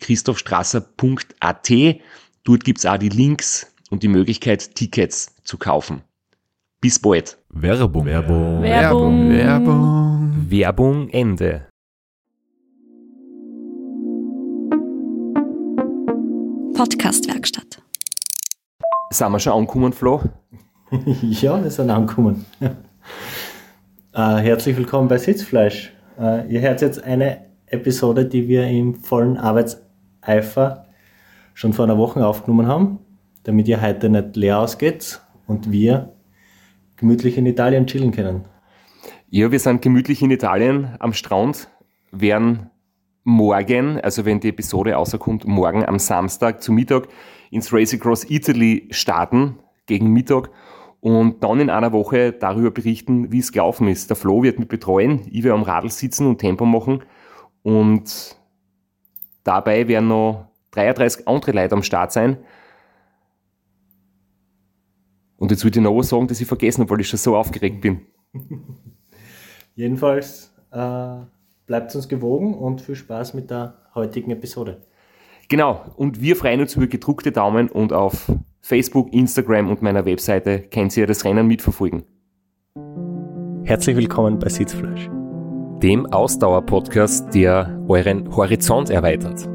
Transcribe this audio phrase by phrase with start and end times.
[0.00, 1.70] www.christophstrasser.at.
[2.44, 6.02] Dort gibt's auch die Links und die Möglichkeit, Tickets zu kaufen.
[6.80, 7.36] Bis bald.
[7.50, 8.06] Werbung.
[8.06, 8.62] Werbung.
[8.62, 9.28] Werbung.
[9.30, 10.46] Werbung.
[10.48, 11.66] Werbung Ende.
[16.74, 17.82] Podcastwerkstatt.
[19.10, 20.22] Sind wir schon angekommen, Flo?
[21.22, 22.46] Ja, wir sind angekommen.
[22.60, 22.74] äh,
[24.14, 25.92] herzlich willkommen bei Sitzfleisch.
[26.18, 29.36] Äh, ihr hört jetzt eine Episode, die wir im vollen
[30.22, 30.86] Arbeitseifer
[31.54, 32.98] schon vor einer Woche aufgenommen haben,
[33.42, 36.12] damit ihr heute nicht leer ausgeht und wir
[36.96, 38.44] gemütlich in Italien chillen können.
[39.28, 41.68] Ja, wir sind gemütlich in Italien am Strand,
[42.12, 42.70] werden
[43.24, 47.08] morgen, also wenn die Episode rauskommt, morgen am Samstag zu Mittag
[47.50, 50.50] ins Race Across Italy starten, gegen Mittag,
[51.00, 54.10] und dann in einer Woche darüber berichten, wie es gelaufen ist.
[54.10, 57.02] Der Flo wird mit betreuen, ich werde am Radl sitzen und Tempo machen
[57.62, 58.39] und
[59.50, 62.38] dabei werden noch 33 andere Leute am Start sein.
[65.38, 67.36] Und jetzt würde ich noch was sagen, das ich vergessen habe, weil ich schon so
[67.36, 68.02] aufgeregt bin.
[69.74, 71.16] Jedenfalls äh,
[71.66, 74.82] bleibt uns gewogen und viel Spaß mit der heutigen Episode.
[75.48, 78.30] Genau, und wir freuen uns über gedruckte Daumen und auf
[78.60, 82.04] Facebook, Instagram und meiner Webseite könnt ihr das Rennen mitverfolgen.
[83.64, 85.10] Herzlich willkommen bei Sitzfleisch.
[85.82, 89.48] Dem Ausdauer-Podcast, der euren Horizont erweitert.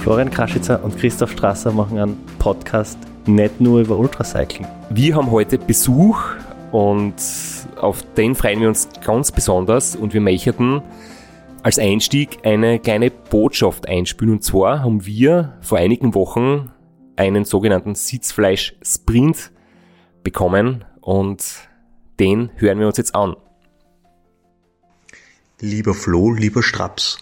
[0.00, 4.66] Florian Kraschitzer und Christoph Strasser machen einen Podcast nicht nur über Ultracycling.
[4.90, 6.20] Wir haben heute Besuch
[6.72, 7.14] und
[7.80, 10.82] auf den freuen wir uns ganz besonders und wir möchten
[11.62, 14.34] als Einstieg eine kleine Botschaft einspielen.
[14.34, 16.72] Und zwar haben wir vor einigen Wochen
[17.16, 19.50] einen sogenannten Sitzfleisch-Sprint
[20.22, 21.44] bekommen und
[22.18, 23.36] den hören wir uns jetzt an.
[25.60, 27.18] Lieber Flo, lieber Straps,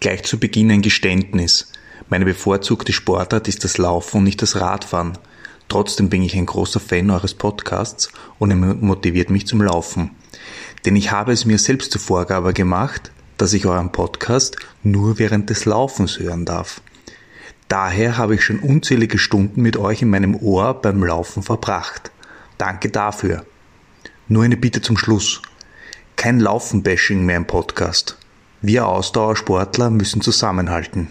[0.00, 1.72] gleich zu Beginn ein Geständnis.
[2.08, 5.18] Meine bevorzugte Sportart ist das Laufen und nicht das Radfahren.
[5.68, 10.12] Trotzdem bin ich ein großer Fan eures Podcasts und er motiviert mich zum Laufen.
[10.84, 15.50] Denn ich habe es mir selbst zur Vorgabe gemacht, dass ich euren Podcast nur während
[15.50, 16.80] des Laufens hören darf.
[17.68, 22.10] Daher habe ich schon unzählige Stunden mit euch in meinem Ohr beim Laufen verbracht.
[22.56, 23.44] Danke dafür.
[24.26, 25.42] Nur eine Bitte zum Schluss.
[26.16, 28.16] Kein Laufenbashing mehr im Podcast.
[28.62, 31.08] Wir Ausdauersportler müssen zusammenhalten.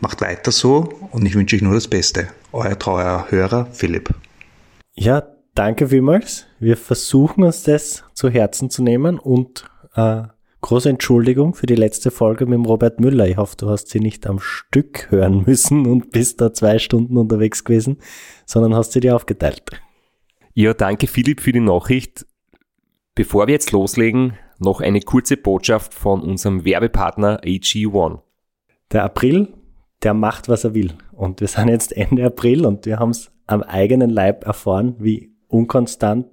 [0.00, 2.28] Macht weiter so und ich wünsche euch nur das Beste.
[2.52, 4.12] Euer treuer Hörer Philipp.
[4.94, 5.22] Ja,
[5.54, 6.46] danke vielmals.
[6.58, 10.22] Wir versuchen uns das zu Herzen zu nehmen und äh,
[10.60, 13.26] große Entschuldigung für die letzte Folge mit dem Robert Müller.
[13.28, 17.16] Ich hoffe, du hast sie nicht am Stück hören müssen und bist da zwei Stunden
[17.16, 17.98] unterwegs gewesen,
[18.46, 19.62] sondern hast sie dir aufgeteilt.
[20.54, 22.26] Ja, danke Philipp für die Nachricht.
[23.14, 28.20] Bevor wir jetzt loslegen, noch eine kurze Botschaft von unserem Werbepartner AG1.
[28.92, 29.54] Der April,
[30.02, 30.94] der macht, was er will.
[31.12, 35.32] Und wir sind jetzt Ende April und wir haben es am eigenen Leib erfahren, wie
[35.48, 36.26] unkonstant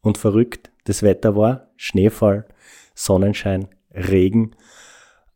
[0.00, 1.70] und verrückt das Wetter war.
[1.76, 2.46] Schneefall,
[2.94, 4.56] Sonnenschein, Regen.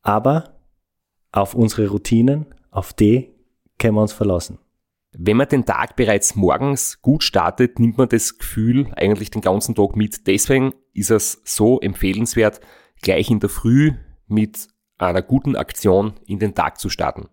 [0.02, 0.56] Aber
[1.32, 3.34] auf unsere Routinen, auf die
[3.78, 4.58] können wir uns verlassen.
[5.18, 9.74] Wenn man den Tag bereits morgens gut startet, nimmt man das Gefühl eigentlich den ganzen
[9.74, 10.26] Tag mit.
[10.26, 12.60] Deswegen ist es so empfehlenswert,
[13.00, 13.92] gleich in der Früh
[14.26, 14.68] mit
[14.98, 17.28] einer guten Aktion in den Tag zu starten.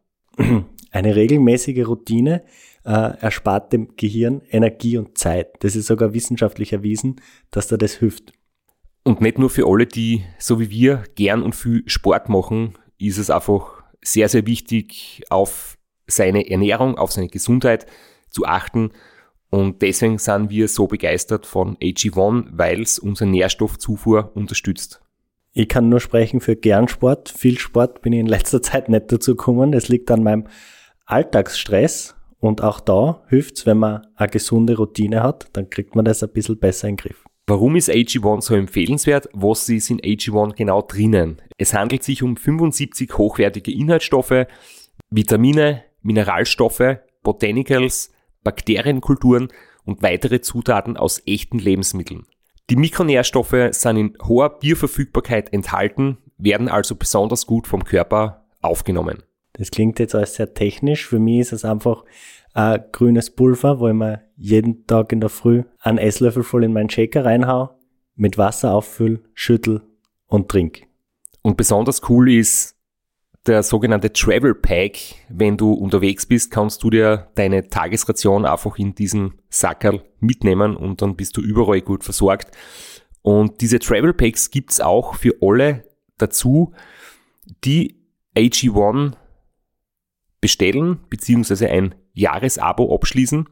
[0.92, 2.44] Eine regelmäßige Routine
[2.86, 5.64] äh, erspart dem Gehirn Energie und Zeit.
[5.64, 7.22] Das ist sogar wissenschaftlich erwiesen,
[7.52, 8.34] dass da das hilft.
[9.04, 13.18] Und nicht nur für alle, die so wie wir gern und viel Sport machen, ist
[13.18, 15.78] es einfach sehr, sehr wichtig, auf
[16.08, 17.86] seine Ernährung, auf seine Gesundheit
[18.30, 18.92] zu achten
[19.50, 25.02] Und deswegen sind wir so begeistert von AG1, weil es unsere Nährstoffzufuhr unterstützt.
[25.52, 27.30] Ich kann nur sprechen für gern Sport.
[27.30, 29.74] Viel Sport bin ich in letzter Zeit nicht dazu gekommen.
[29.74, 30.48] Es liegt an meinem
[31.06, 32.16] Alltagsstress.
[32.40, 36.34] Und auch da hilft's, wenn man eine gesunde Routine hat, dann kriegt man das ein
[36.34, 37.24] bisschen besser in den Griff.
[37.46, 39.28] Warum ist AG1 so empfehlenswert?
[39.34, 41.42] Was ist in AG1 genau drinnen?
[41.58, 44.48] Es handelt sich um 75 hochwertige Inhaltsstoffe,
[45.10, 48.14] Vitamine, Mineralstoffe, Botanicals,
[48.46, 49.50] Bakterienkulturen
[49.84, 52.26] und weitere Zutaten aus echten Lebensmitteln.
[52.70, 59.22] Die Mikronährstoffe sind in hoher Bioverfügbarkeit enthalten, werden also besonders gut vom Körper aufgenommen.
[59.52, 61.06] Das klingt jetzt alles sehr technisch.
[61.06, 62.06] Für mich ist es einfach
[62.54, 66.74] ein grünes Pulver, wo ich mir jeden Tag in der Früh einen Esslöffel voll in
[66.74, 67.78] meinen Shaker reinhau,
[68.16, 69.82] mit Wasser auffüll, schüttel
[70.28, 70.84] und trink.
[71.42, 72.76] Und besonders cool ist
[73.46, 74.98] der sogenannte Travel Pack.
[75.30, 81.02] Wenn du unterwegs bist, kannst du dir deine Tagesration einfach in diesen Sackerl mitnehmen und
[81.02, 82.56] dann bist du überall gut versorgt.
[83.22, 85.84] Und diese Travel Packs gibt's auch für alle
[86.18, 86.74] dazu,
[87.64, 88.00] die
[88.36, 89.14] AG1
[90.40, 93.50] bestellen, beziehungsweise ein Jahresabo abschließen.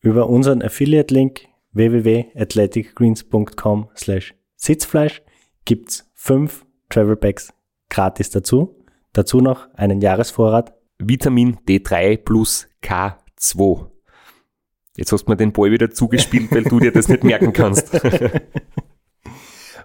[0.00, 5.22] Über unseren Affiliate-Link www.athleticgreens.com slash Sitzfleisch
[5.64, 7.52] gibt's fünf Travel Packs
[7.90, 8.84] gratis dazu.
[9.12, 10.72] Dazu noch einen Jahresvorrat.
[10.98, 13.86] Vitamin D3 plus K2.
[14.96, 17.92] Jetzt hast du mir den Ball wieder zugespielt, weil du dir das nicht merken kannst.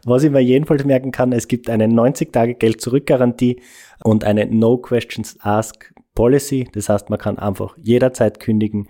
[0.05, 3.61] Was ich mir jedenfalls merken kann, es gibt eine 90-Tage-Geld-Zurück-Garantie
[4.03, 5.90] und eine No Questions Ask
[6.21, 6.69] Policy.
[6.71, 8.87] Das heißt, man kann einfach jederzeit kündigen,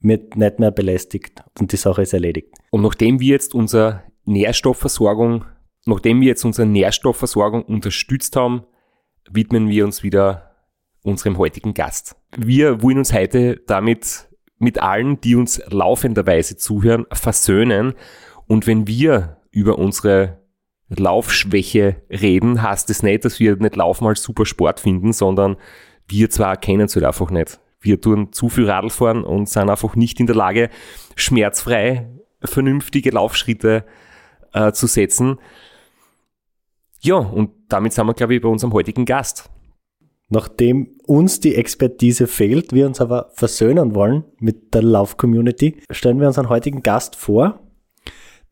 [0.00, 2.48] wird nicht mehr belästigt und die Sache ist erledigt.
[2.70, 5.46] Und nachdem wir jetzt unsere Nährstoffversorgung,
[5.86, 8.64] nachdem wir jetzt unsere Nährstoffversorgung unterstützt haben,
[9.30, 10.50] widmen wir uns wieder
[11.02, 12.16] unserem heutigen Gast.
[12.36, 14.28] Wir wollen uns heute damit
[14.58, 17.94] mit allen, die uns laufenderweise zuhören, versöhnen.
[18.46, 20.38] Und wenn wir über unsere
[20.90, 25.56] Laufschwäche reden, heißt es das nicht, dass wir nicht Laufen als super Sport finden, sondern
[26.08, 27.60] wir zwar kennen es halt einfach nicht.
[27.80, 30.70] Wir tun zu viel Radl fahren und sind einfach nicht in der Lage,
[31.16, 32.08] schmerzfrei
[32.42, 33.84] vernünftige Laufschritte
[34.52, 35.38] äh, zu setzen.
[37.00, 39.50] Ja, und damit sind wir, glaube ich, bei unserem heutigen Gast.
[40.30, 46.26] Nachdem uns die Expertise fehlt, wir uns aber versöhnen wollen mit der Lauf-Community, stellen wir
[46.26, 47.60] unseren heutigen Gast vor,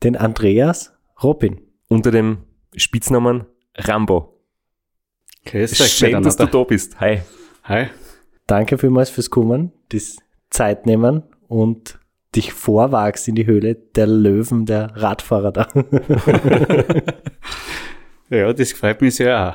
[0.02, 1.60] den Andreas Robin.
[1.88, 2.38] Unter dem
[2.76, 4.38] Spitznamen Rambo.
[5.46, 7.00] Grüß euch Schön, dass du da bist.
[7.00, 7.22] Hi.
[7.64, 7.86] Hi.
[8.46, 10.16] Danke vielmals fürs Kommen, das
[10.50, 11.98] Zeit nehmen und
[12.34, 15.68] dich vorwagst in die Höhle der Löwen, der Radfahrer da.
[18.32, 19.54] Ja, das freut mich sehr auch.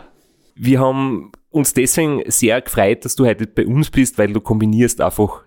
[0.53, 5.01] Wir haben uns deswegen sehr gefreut, dass du heute bei uns bist, weil du kombinierst
[5.01, 5.45] einfach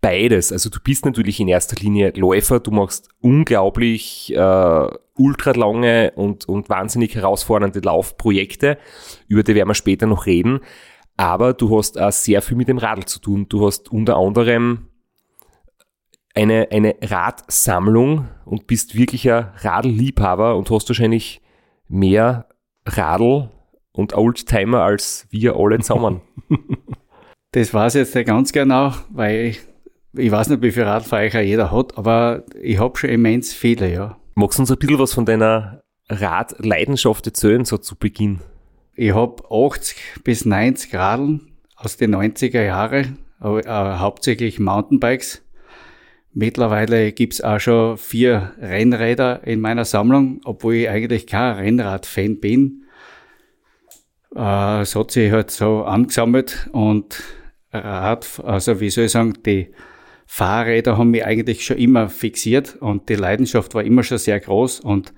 [0.00, 0.52] beides.
[0.52, 6.70] Also du bist natürlich in erster Linie Läufer, du machst unglaublich äh, ultralange und, und
[6.70, 8.78] wahnsinnig herausfordernde Laufprojekte,
[9.28, 10.60] über die werden wir später noch reden.
[11.16, 13.46] Aber du hast auch sehr viel mit dem Radl zu tun.
[13.48, 14.88] Du hast unter anderem
[16.34, 21.40] eine, eine Radsammlung und bist wirklicher Radlliebhaber und hast wahrscheinlich
[21.88, 22.46] mehr
[22.84, 23.50] Radl
[23.92, 26.20] und Oldtimer als wir alle zusammen.
[27.52, 29.60] Das weiß ich jetzt nicht ganz genau, weil ich,
[30.12, 34.18] ich weiß nicht, wie viel Radfahrer jeder hat, aber ich habe schon immens viele, ja.
[34.34, 38.40] Magst du uns ein bisschen was von deiner Radleidenschaft erzählen, so zu Beginn?
[38.98, 45.42] Ich habe 80 bis 90 Radeln aus den 90er Jahren, äh, hauptsächlich Mountainbikes.
[46.32, 52.84] Mittlerweile gibt's auch schon vier Rennräder in meiner Sammlung, obwohl ich eigentlich kein Rennrad-Fan bin.
[54.34, 57.22] Äh, es hat sich halt so angesammelt und
[57.74, 59.74] Rad, also wie soll ich sagen, die
[60.24, 64.80] Fahrräder haben mich eigentlich schon immer fixiert und die Leidenschaft war immer schon sehr groß
[64.80, 65.12] und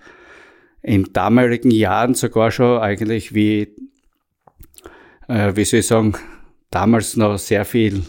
[0.88, 3.74] in damaligen Jahren sogar schon eigentlich wie,
[5.28, 6.14] äh, wie soll ich sagen,
[6.70, 8.04] damals noch sehr viel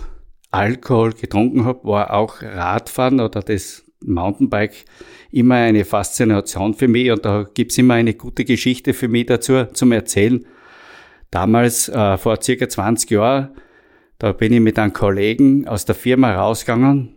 [0.49, 4.85] Alkohol getrunken habe, war auch Radfahren oder das Mountainbike
[5.29, 9.65] immer eine Faszination für mich und da gibt's immer eine gute Geschichte für mich dazu
[9.65, 10.45] zum Erzählen.
[11.31, 13.49] Damals, äh, vor circa 20 Jahren,
[14.19, 17.15] da bin ich mit einem Kollegen aus der Firma rausgegangen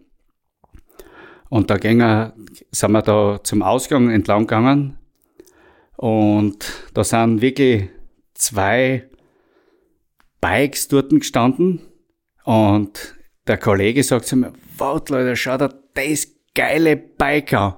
[1.49, 2.33] und da gingen,
[2.73, 4.99] sind wir da zum Ausgang entlang gegangen
[6.03, 6.57] und
[6.95, 7.89] da sind wirklich
[8.35, 9.09] zwei
[10.41, 11.81] Bikes dort gestanden
[12.43, 13.15] und
[13.47, 17.75] der Kollege sagt zu mir, Wart Leute, schau dir das geile Bike an.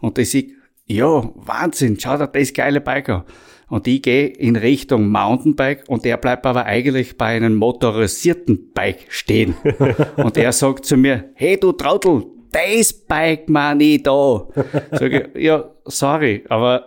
[0.00, 0.52] Und ich,
[0.84, 3.24] ja, Wahnsinn, schau dir das geile Bike an.
[3.70, 9.06] Und ich gehe in Richtung Mountainbike und er bleibt aber eigentlich bei einem motorisierten Bike
[9.08, 9.54] stehen.
[10.16, 14.46] und er sagt zu mir, hey du Trottel, das Bike meine ich da.
[14.90, 16.86] Sag ich, ja, sorry, aber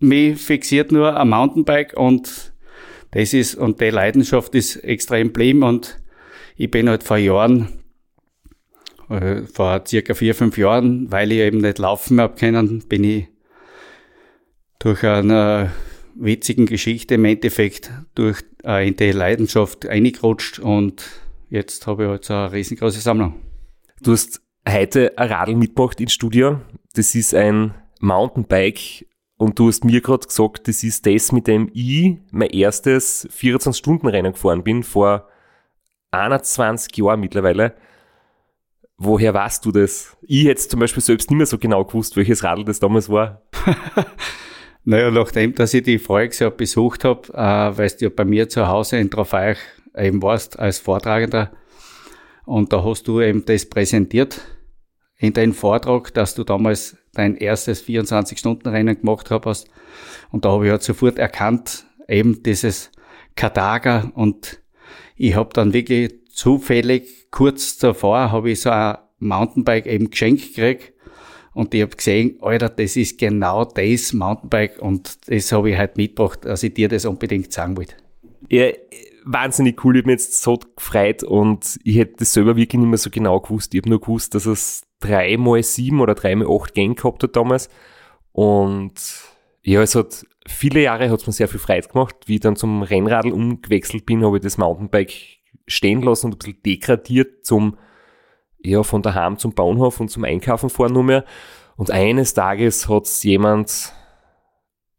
[0.00, 2.52] mich fixiert nur ein Mountainbike und
[3.12, 6.00] das ist, und die Leidenschaft ist extrem geblieben und
[6.56, 7.80] ich bin halt vor Jahren,
[9.08, 13.26] äh, vor circa vier, fünf Jahren, weil ich eben nicht laufen habe können, bin ich
[14.78, 15.72] durch eine
[16.14, 21.04] witzigen Geschichte im Endeffekt durch äh, in die Leidenschaft eingerutscht und
[21.48, 23.34] jetzt habe ich halt so eine riesengroße Sammlung.
[24.02, 26.60] Du hast heute ein Radl mitgebracht ins Studio.
[26.94, 29.06] Das ist ein Mountainbike
[29.40, 34.34] und du hast mir gerade gesagt, das ist das, mit dem ich mein erstes 24-Stunden-Rennen
[34.34, 35.28] gefahren bin, vor
[36.10, 37.72] 21 Jahren mittlerweile.
[38.98, 40.14] Woher weißt du das?
[40.20, 43.40] Ich hätte zum Beispiel selbst nicht mehr so genau gewusst, welches Radl das damals war.
[44.84, 48.68] naja, nachdem, dass ich die Volksjahr besucht habe, äh, weil du ja bei mir zu
[48.68, 49.56] Hause in Trafeich
[49.96, 51.50] eben warst als Vortragender
[52.44, 54.42] und da hast du eben das präsentiert
[55.16, 59.68] in deinem Vortrag, dass du damals dein erstes 24-Stunden-Rennen gemacht hast.
[60.30, 62.90] Und da habe ich halt sofort erkannt, eben dieses
[63.36, 64.60] Kadaga und
[65.16, 70.92] ich habe dann wirklich zufällig kurz davor habe ich so ein Mountainbike eben geschenkt gekriegt
[71.52, 75.96] und ich habe gesehen, Alter, das ist genau das Mountainbike und das habe ich halt
[75.96, 77.94] mitgebracht, dass ich dir das unbedingt sagen wollte.
[78.48, 78.70] Ja,
[79.24, 82.88] wahnsinnig cool, ich habe mich jetzt so gefreut und ich hätte das selber wirklich nicht
[82.88, 83.74] mehr so genau gewusst.
[83.74, 87.68] Ich habe nur gewusst, dass es dreimal sieben oder dreimal acht Gänge gehabt hat damals
[88.32, 88.94] und
[89.62, 92.16] ja, es hat viele Jahre hat es mir sehr viel Freude gemacht.
[92.26, 95.12] Wie ich dann zum Rennradl umgewechselt bin, habe ich das Mountainbike
[95.66, 97.76] stehen lassen und ein bisschen degradiert zum,
[98.62, 101.24] ja, von daheim zum Bahnhof und zum Einkaufen fahren nur mehr.
[101.76, 103.92] Und eines Tages hat es jemand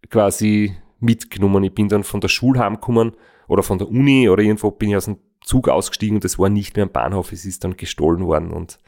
[0.09, 1.63] quasi mitgenommen.
[1.63, 3.13] Ich bin dann von der Schule heimgekommen
[3.47, 6.49] oder von der Uni oder irgendwo bin ich aus dem Zug ausgestiegen und es war
[6.49, 8.79] nicht mehr am Bahnhof, es ist dann gestohlen worden und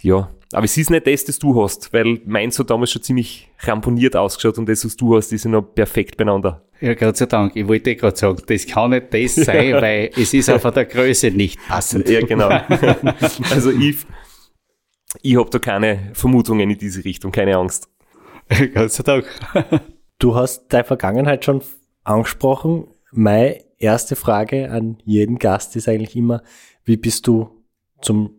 [0.00, 3.50] ja, aber es ist nicht das, das du hast, weil meins hat damals schon ziemlich
[3.60, 6.62] ramponiert ausgeschaut und das, was du hast, ist ja noch perfekt beieinander.
[6.80, 7.56] Ja, Gott sei Dank.
[7.56, 11.30] Ich wollte gerade sagen, das kann nicht das sein, weil es ist einfach der Größe
[11.30, 12.08] nicht passend.
[12.08, 12.48] Ja, genau.
[13.50, 13.96] also ich,
[15.22, 17.88] ich habe da keine Vermutungen in diese Richtung, keine Angst.
[18.74, 19.26] Gott sei Dank.
[20.18, 21.62] Du hast deine Vergangenheit schon
[22.04, 22.86] angesprochen.
[23.10, 26.42] Meine erste Frage an jeden Gast ist eigentlich immer,
[26.84, 27.50] wie bist du
[28.00, 28.30] zum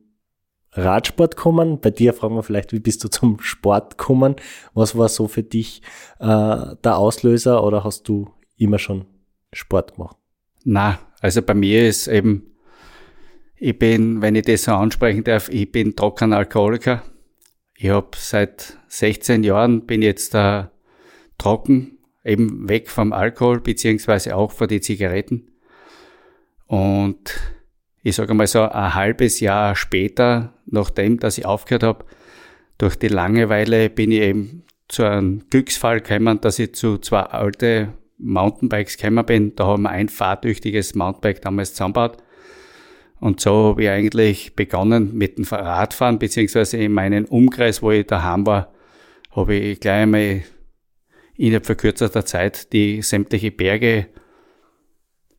[0.78, 1.80] Radsport kommen?
[1.80, 4.36] Bei dir fragen wir vielleicht, wie bist du zum Sport gekommen?
[4.74, 5.82] Was war so für dich
[6.20, 9.06] äh, der Auslöser oder hast du immer schon
[9.54, 10.18] Sport gemacht?
[10.64, 12.52] Na, also bei mir ist eben,
[13.56, 17.04] ich bin, wenn ich das so ansprechen darf, ich bin trockener Alkoholiker.
[17.76, 20.66] Ich habe seit 16 Jahren bin jetzt äh,
[21.38, 25.52] trocken, eben weg vom Alkohol, beziehungsweise auch vor die Zigaretten.
[26.66, 27.40] Und
[28.08, 32.06] ich sage mal so, ein halbes Jahr später, nachdem, dass ich aufgehört habe,
[32.78, 37.94] durch die Langeweile bin ich eben zu einem Glücksfall gekommen, dass ich zu zwei alte
[38.18, 39.56] Mountainbikes gekommen bin.
[39.56, 42.18] Da haben wir ein fahrtüchtiges Mountainbike damals zusammengebaut.
[43.20, 48.08] Und so habe ich eigentlich begonnen mit dem Radfahren, beziehungsweise in meinem Umkreis, wo ich
[48.08, 48.72] daheim war,
[49.32, 50.44] habe ich gleich einmal
[51.36, 54.08] innerhalb verkürzter Zeit die sämtliche Berge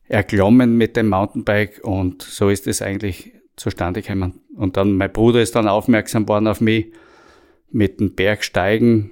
[0.09, 4.41] erklommen mit dem Mountainbike und so ist es eigentlich zustande gekommen.
[4.55, 6.91] Und dann mein Bruder ist dann aufmerksam worden auf mich
[7.71, 9.11] mit dem Bergsteigen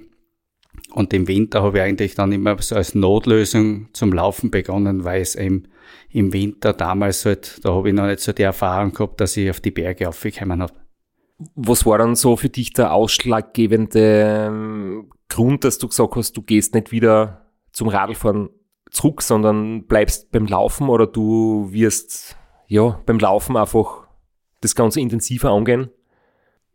[0.92, 5.20] und im Winter habe ich eigentlich dann immer so als Notlösung zum Laufen begonnen, weil
[5.20, 5.64] es eben
[6.10, 9.50] im Winter damals halt, da habe ich noch nicht so die Erfahrung gehabt, dass ich
[9.50, 10.72] auf die Berge aufgekommen habe.
[11.54, 16.42] Was war dann so für dich der ausschlaggebende ähm, Grund, dass du gesagt hast, du
[16.42, 18.48] gehst nicht wieder zum Radlfahren
[18.98, 22.36] zurück, sondern bleibst beim Laufen oder du wirst
[22.66, 24.08] ja beim Laufen einfach
[24.60, 25.90] das Ganze intensiver angehen?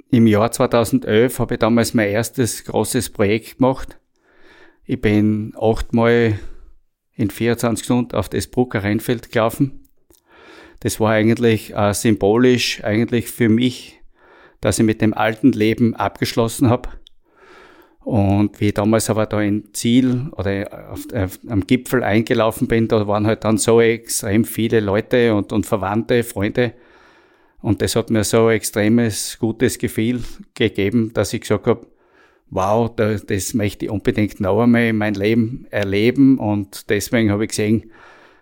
[0.09, 3.99] Im Jahr 2011 habe ich damals mein erstes großes Projekt gemacht.
[4.85, 6.39] Ich bin achtmal
[7.15, 9.87] in 24 Stunden auf das Brucker Rheinfeld gelaufen.
[10.79, 14.01] Das war eigentlich äh, symbolisch eigentlich für mich,
[14.61, 16.89] dass ich mit dem alten Leben abgeschlossen habe
[18.03, 22.87] und wie ich damals aber da in Ziel oder auf, auf, am Gipfel eingelaufen bin,
[22.87, 26.73] da waren halt dann so extrem viele Leute und, und Verwandte, Freunde.
[27.61, 30.21] Und das hat mir so ein extremes, gutes Gefühl
[30.53, 31.87] gegeben, dass ich gesagt habe,
[32.49, 36.39] wow, da, das möchte ich unbedingt noch einmal in mein Leben erleben.
[36.39, 37.89] Und deswegen habe ich gesehen,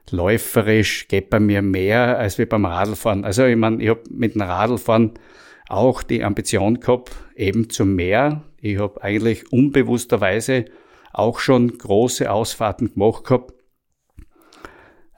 [0.10, 3.24] läuferisch geht bei mir mehr als wie beim Radlfahren.
[3.24, 5.12] Also ich meine, ich habe mit dem Radlfahren
[5.70, 8.44] auch die Ambition gehabt, eben zum Meer.
[8.62, 10.66] Ich habe eigentlich unbewussterweise
[11.14, 13.54] auch schon große Ausfahrten gemacht gehabt.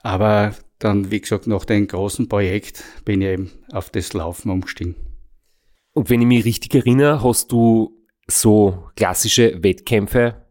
[0.02, 4.96] Aber dann, wie gesagt, nach dem großen Projekt bin ich eben auf das Laufen umgestiegen.
[5.92, 7.96] Und wenn ich mich richtig erinnere, hast du
[8.26, 10.46] so klassische Wettkämpfe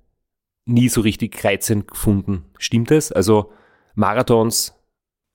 [0.65, 2.45] nie so richtig reizend gefunden.
[2.57, 3.11] Stimmt es?
[3.11, 3.51] Also
[3.95, 4.73] Marathons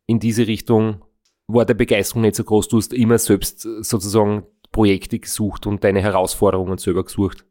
[0.07, 1.05] in diese Richtung
[1.49, 2.69] war der Begeisterung nicht so groß.
[2.69, 7.45] Du hast immer selbst sozusagen Projekte gesucht und deine Herausforderungen selber gesucht.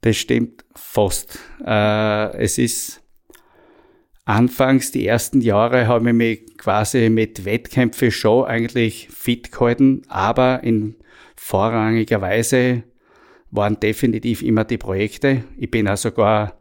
[0.00, 1.38] Das stimmt fast.
[1.64, 3.02] Äh, es ist
[4.24, 10.62] anfangs, die ersten Jahre, habe ich mich quasi mit Wettkämpfen schon eigentlich fit gehalten, aber
[10.62, 10.96] in
[11.36, 12.84] vorrangiger Weise
[13.50, 15.44] waren definitiv immer die Projekte.
[15.56, 16.60] Ich bin auch sogar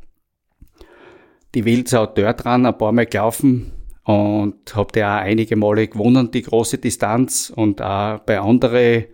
[1.55, 3.71] die Wildsau dort dran ein paar Mal gelaufen
[4.03, 9.05] und habe da auch einige Male gewonnen, die große Distanz und auch bei anderen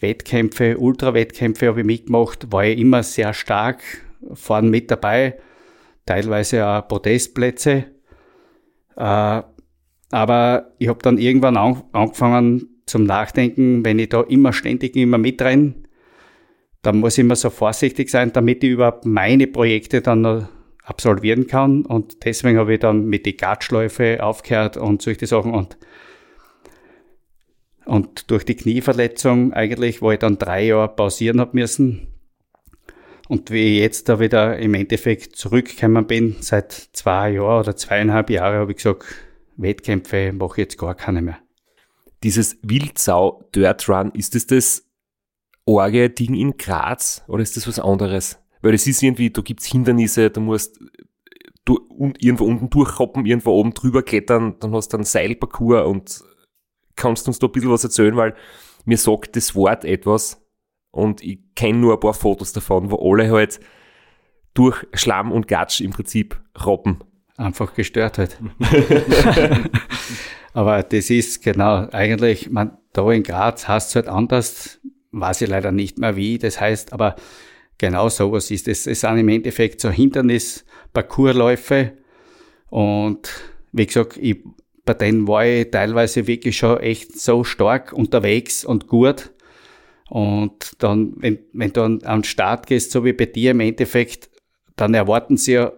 [0.00, 3.82] Wettkämpfe, Ultrawettkämpfe habe ich mitgemacht, war ich immer sehr stark,
[4.32, 5.38] vorn mit dabei,
[6.06, 7.84] teilweise auch Podestplätze.
[8.96, 9.42] Äh,
[10.10, 15.74] aber ich habe dann irgendwann angefangen zum Nachdenken, wenn ich da immer ständig immer mitrenne,
[16.82, 20.48] dann muss ich immer so vorsichtig sein, damit ich überhaupt meine Projekte dann noch
[20.84, 21.84] absolvieren kann.
[21.84, 25.52] Und deswegen habe ich dann mit die Gatschläufe aufgehört und solche Sachen.
[25.52, 25.76] Und,
[27.88, 32.08] und durch die Knieverletzung eigentlich, wo ich dann drei Jahre pausieren habe müssen.
[33.28, 38.30] Und wie ich jetzt da wieder im Endeffekt zurückgekommen bin, seit zwei Jahren oder zweieinhalb
[38.30, 39.04] Jahren, habe ich gesagt,
[39.56, 41.38] Wettkämpfe mache ich jetzt gar keine mehr.
[42.22, 44.86] Dieses Wildsau Dirt Run, ist das das
[45.64, 48.38] Orge-Ding in Graz oder ist das was anderes?
[48.60, 50.78] Weil es ist irgendwie, da gibt's Hindernisse, du musst
[51.64, 51.78] du,
[52.18, 56.27] irgendwo unten durchhoppen, irgendwo oben drüber klettern, dann hast du einen Seilparcours und
[56.98, 58.34] kannst uns da ein bisschen was erzählen, weil
[58.84, 60.42] mir sagt das Wort etwas
[60.90, 63.60] und ich kenne nur ein paar Fotos davon, wo alle halt
[64.54, 66.98] durch Schlamm und Gatsch im Prinzip robben.
[67.36, 68.38] Einfach gestört halt.
[70.52, 74.80] Aber das ist genau, eigentlich, man, da in Graz heißt es halt anders,
[75.12, 77.14] weiß ich leider nicht mehr wie, das heißt, aber
[77.78, 78.84] genau sowas ist es.
[78.86, 81.92] Es sind im Endeffekt so Hindernis-Parcoursläufe
[82.70, 83.30] und
[83.72, 84.42] wie gesagt, ich,
[84.88, 89.32] bei denen war ich teilweise wirklich schon echt so stark unterwegs und gut.
[90.08, 93.60] Und dann, wenn, wenn du an, an den Start gehst, so wie bei dir im
[93.60, 94.30] Endeffekt,
[94.76, 95.72] dann erwarten sie ja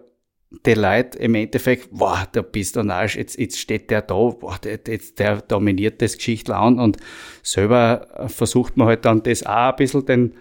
[0.65, 4.15] die Leute im Endeffekt, wow, da bist du ein Arsch, jetzt, jetzt steht der da,
[4.15, 6.95] wow, der, der, der dominiert das Geschichtel an und
[7.43, 10.33] selber versucht man halt dann das auch ein bisschen den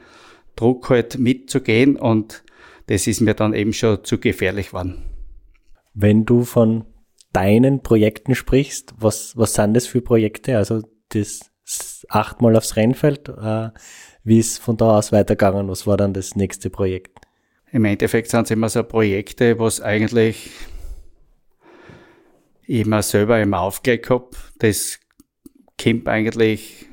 [0.54, 2.44] Druck halt mitzugehen und
[2.86, 5.02] das ist mir dann eben schon zu gefährlich geworden.
[5.92, 6.84] Wenn du von
[7.32, 10.56] deinen Projekten sprichst, was, was sind das für Projekte?
[10.56, 11.50] Also das
[12.08, 13.70] achtmal aufs Rennfeld, äh,
[14.24, 15.68] wie ist von da aus weitergegangen?
[15.68, 17.18] Was war dann das nächste Projekt?
[17.72, 20.50] Im Endeffekt sind es immer so Projekte, was eigentlich
[22.66, 24.30] ich mir selber immer aufgelegt habe.
[24.58, 24.98] Das
[25.82, 26.86] kommt eigentlich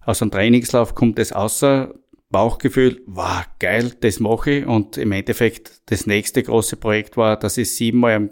[0.00, 1.94] aus einem Trainingslauf, kommt das außer
[2.30, 4.66] Bauchgefühl, wow, geil, das mache ich.
[4.66, 8.30] Und im Endeffekt das nächste große Projekt war, dass ich siebenmal am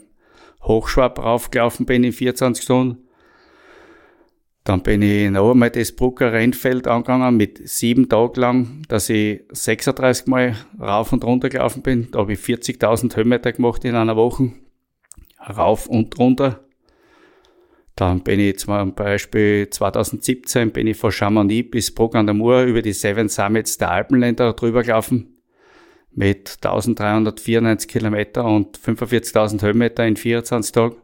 [0.62, 2.98] Hochschwab raufgelaufen bin in 24 Stunden.
[4.64, 9.40] Dann bin ich noch einmal das Brucker Rennfeld angegangen mit sieben Tagen lang, dass ich
[9.51, 12.09] 36 Mal rauf und runter gelaufen bin.
[12.12, 14.53] Da habe ich 40.000 Höhenmeter gemacht in einer Woche.
[15.40, 16.61] Rauf und runter.
[17.96, 22.62] Dann bin ich zum Beispiel 2017 bin ich von Chamonix bis Bruck an der Mur
[22.62, 25.32] über die Seven Summits der Alpenländer drüber gelaufen.
[26.14, 30.96] Mit 1394 Kilometer und 45.000 Höhenmeter in 24 Tagen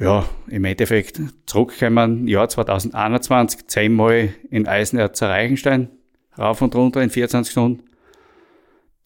[0.00, 5.90] ja, im Endeffekt zurückkommen, Jahr 2021, zehnmal in Eisenerz Reichenstein,
[6.38, 7.84] rauf und runter in 24 Stunden.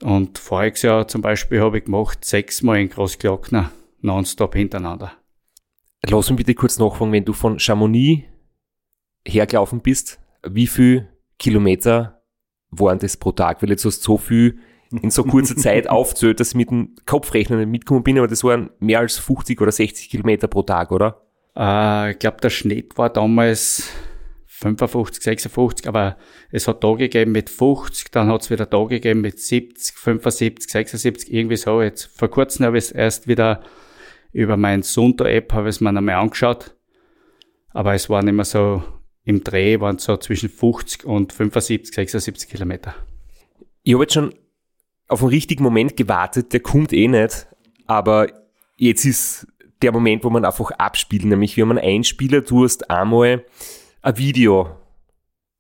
[0.03, 5.13] Und voriges Jahr zum Beispiel habe ich gemacht, sechsmal in Großglockner, nonstop hintereinander.
[6.07, 8.25] Lass mich bitte kurz nachfragen, wenn du von Chamonix
[9.27, 12.14] hergelaufen bist, wie viel Kilometer
[12.79, 13.63] waren das pro Tag?
[13.63, 14.59] Weil jetzt hast du so viel
[15.03, 18.45] in so kurzer Zeit aufzählt, dass ich mit dem Kopfrechnen nicht mitgekommen bin, aber das
[18.45, 21.23] waren mehr als 50 oder 60 Kilometer pro Tag, oder?
[21.57, 23.89] Äh, ich glaube, der Schnitt war damals
[24.47, 26.17] 55, 56, aber
[26.51, 30.71] es hat Tage gegeben mit 50, dann hat es wieder Tage gegeben mit 70, 75,
[30.71, 31.83] 76, irgendwie so.
[31.83, 33.63] Jetzt vor kurzem habe ich es erst wieder
[34.33, 36.75] über mein Sunto-App habe ich es mir nochmal angeschaut.
[37.71, 38.83] Aber es waren immer so,
[39.25, 42.95] im Dreh waren so zwischen 50 und 75, 76 Kilometer.
[43.83, 44.35] Ich habe jetzt schon
[45.09, 47.47] auf den richtigen Moment gewartet, der kommt eh nicht,
[47.87, 48.29] aber
[48.77, 49.47] jetzt ist
[49.83, 53.45] der Moment, wo man einfach abspielt, nämlich wir haben einen Einspieler, du hast einmal
[54.03, 54.77] ein Video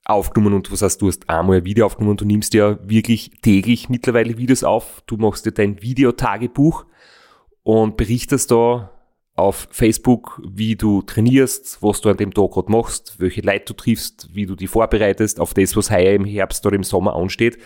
[0.04, 3.30] aufgenommen und was heißt, du hast einmal ein Video aufgenommen und du nimmst ja wirklich
[3.42, 6.84] täglich mittlerweile Videos auf, du machst dir dein Videotagebuch
[7.62, 8.93] und berichtest da
[9.36, 13.74] auf Facebook, wie du trainierst, was du an dem Tag gerade machst, welche Leute du
[13.74, 17.58] triffst, wie du die vorbereitest auf das, was heuer im Herbst oder im Sommer ansteht.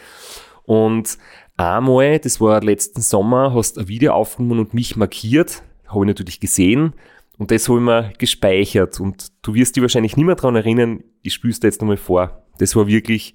[0.64, 1.18] Und
[1.56, 6.40] einmal, das war letzten Sommer, hast ein Video aufgenommen und mich markiert, habe ich natürlich
[6.40, 6.94] gesehen
[7.36, 11.04] und das habe ich mir gespeichert und du wirst dich wahrscheinlich nicht mehr daran erinnern,
[11.22, 12.42] ich spür's dir jetzt nochmal vor.
[12.58, 13.34] Das war wirklich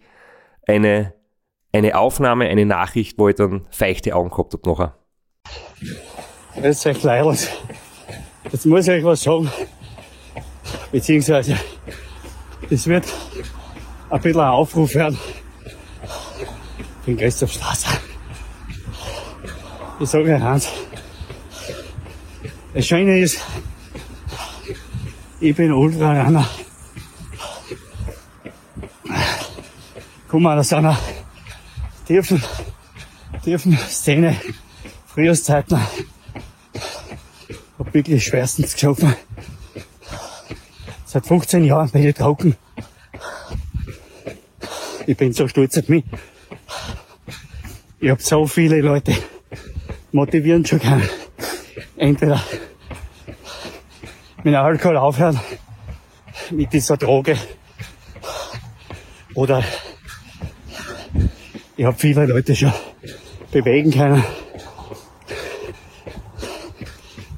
[0.68, 1.14] eine,
[1.72, 4.98] eine Aufnahme, eine Nachricht, wo ich dann feuchte Augen gehabt habe nachher.
[6.56, 7.48] Das ist echt leidlich.
[8.52, 9.52] Jetzt muss ich euch was sagen.
[10.92, 11.58] Beziehungsweise,
[12.70, 13.06] das wird
[14.10, 15.20] ein bisschen ein Aufruf werden.
[17.00, 17.98] Ich bin Christoph Strasser.
[20.00, 20.70] Ich sage euch eins.
[22.74, 23.40] Das Schöne ist,
[25.40, 26.50] ich bin Ultrarunner.
[30.28, 30.98] Komme aus einer
[32.08, 32.44] tiefen,
[33.44, 34.36] tiefen Szene,
[35.08, 35.80] Frühjahrszeiten.
[37.94, 39.16] Wirklich schwerstens geschoben.
[41.06, 42.56] Seit 15 Jahren bin ich trocken.
[45.06, 46.04] Ich bin so stolz auf mich.
[48.00, 49.16] Ich hab so viele Leute
[50.12, 51.08] motivieren schon können.
[51.96, 52.44] Entweder
[54.44, 55.40] mit Alkohol aufhören,
[56.50, 57.38] mit dieser Droge.
[59.36, 59.64] Oder
[61.78, 62.74] ich habe viele Leute schon
[63.52, 64.24] bewegen können.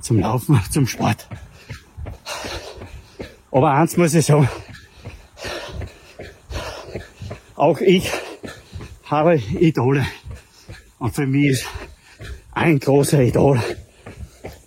[0.06, 1.28] Zum Laufen, zum Sport.
[3.50, 4.48] Aber eins muss ich sagen.
[7.56, 8.12] Auch ich
[9.06, 10.06] habe Idole.
[11.00, 11.66] Und für mich ist
[12.52, 13.60] ein großer Idol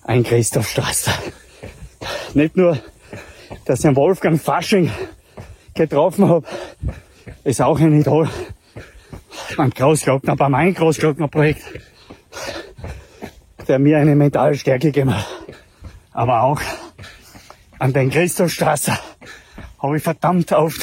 [0.02, 1.14] ein Christoph Strasser.
[2.34, 2.80] Nicht nur,
[3.64, 4.90] dass ich einen Wolfgang Fasching
[5.72, 6.48] getroffen habe,
[7.44, 8.28] ist auch ein Idol
[9.56, 11.62] beim Großglockner, bei meinem Großglockner-Projekt,
[13.68, 15.26] der mir eine mentale Stärke gegeben hat.
[16.12, 16.60] Aber auch
[17.78, 18.98] an den Christoph Strasser
[19.78, 20.80] habe ich verdammt oft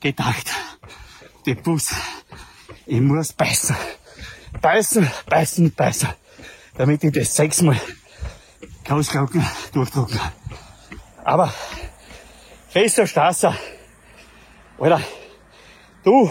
[0.00, 0.52] gedacht,
[1.46, 1.94] die Bus,
[2.86, 3.74] ich muss beißen,
[4.60, 6.08] beißen, beißen, beißen,
[6.76, 7.80] damit ich das sechsmal
[8.84, 10.32] Großglocken durchdrucken kann.
[11.24, 11.52] Aber
[12.72, 13.56] Christoph Strasser,
[14.78, 15.00] Alter,
[16.04, 16.30] du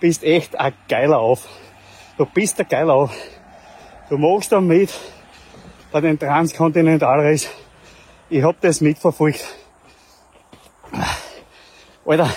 [0.00, 1.48] bist echt ein geiler Auf.
[2.18, 3.14] Du bist ein geiler Auf.
[4.08, 4.92] Du machst da mit
[5.90, 7.48] bei den Transkontinentalrace.
[8.30, 9.44] Ich hab das mitverfolgt.
[12.04, 12.30] Alter,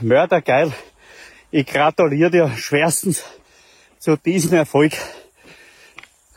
[0.00, 0.72] mördergeil.
[1.50, 3.24] Ich gratuliere dir schwerstens
[3.98, 4.92] zu diesem Erfolg.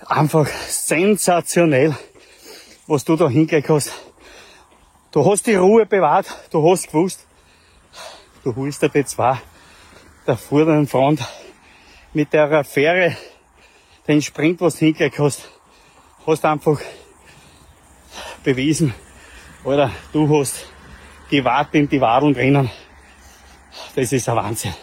[0.06, 1.96] Einfach sensationell
[2.88, 3.92] was du da hingekriegt hast.
[5.12, 7.26] Du hast die Ruhe bewahrt, du hast gewusst,
[8.44, 9.40] du holst dir die zwei
[10.26, 11.22] der vorderen Front
[12.14, 13.16] mit der Affäre
[14.08, 15.50] den Sprint, was du hingekriegt hast,
[16.26, 16.80] hast einfach
[18.44, 18.94] bewiesen,
[19.64, 20.66] oder du hast
[21.30, 22.72] die Warte in die Wadeln drinnen.
[23.96, 24.74] Das ist ein Wahnsinn.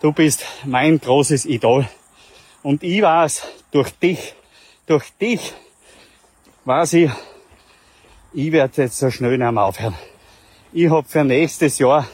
[0.00, 1.88] Du bist mein großes Idol.
[2.62, 4.34] Und ich weiß, durch dich,
[4.86, 5.52] durch dich,
[6.64, 7.10] weiß ich,
[8.32, 9.96] ich werde jetzt so schnell nicht mehr aufhören.
[10.72, 12.06] Ich habe für nächstes Jahr,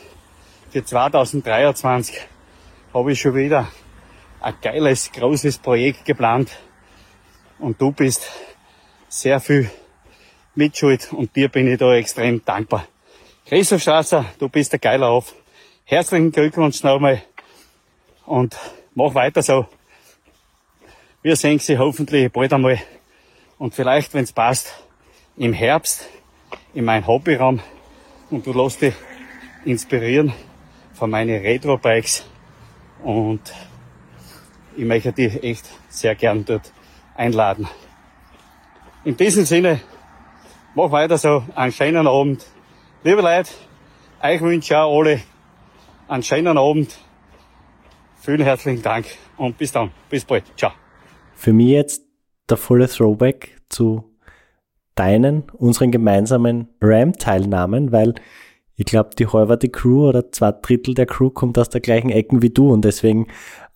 [0.70, 2.16] für 2023,
[2.94, 3.68] habe ich schon wieder
[4.40, 6.50] ein geiles, großes Projekt geplant.
[7.58, 8.30] Und du bist
[9.08, 9.70] sehr viel
[10.54, 12.86] Mitschuld und dir bin ich da extrem dankbar.
[13.46, 15.34] Christoph Strasser, du bist ein geiler Auf.
[15.84, 17.22] Herzlichen Glückwunsch nochmal
[18.24, 18.56] und
[18.94, 19.66] mach weiter so.
[21.22, 22.80] Wir sehen sie hoffentlich bald einmal
[23.58, 24.74] und vielleicht, wenn es passt,
[25.36, 26.08] im Herbst
[26.74, 27.60] in meinen Hobbyraum
[28.30, 28.94] und du lässt dich
[29.64, 30.32] inspirieren
[30.94, 32.24] von meinen Retro-Bikes
[33.04, 33.40] und
[34.76, 36.72] ich möchte dich echt sehr gern dort
[37.14, 37.66] einladen.
[39.04, 39.80] In diesem Sinne,
[40.74, 42.44] mach weiter so, einen schönen Abend.
[43.02, 43.50] Liebe Leute,
[44.22, 45.20] euch wünsche ich auch alle
[46.08, 46.98] einen schönen Abend.
[48.20, 49.90] Vielen herzlichen Dank und bis dann.
[50.10, 50.44] Bis bald.
[50.56, 50.72] Ciao.
[51.34, 52.02] Für mich jetzt
[52.48, 54.04] der volle Throwback zu
[54.94, 58.14] deinen, unseren gemeinsamen Ram-Teilnahmen, weil
[58.74, 62.42] ich glaube, die halbe Crew oder zwei Drittel der Crew kommt aus der gleichen Ecken
[62.42, 63.28] wie du und deswegen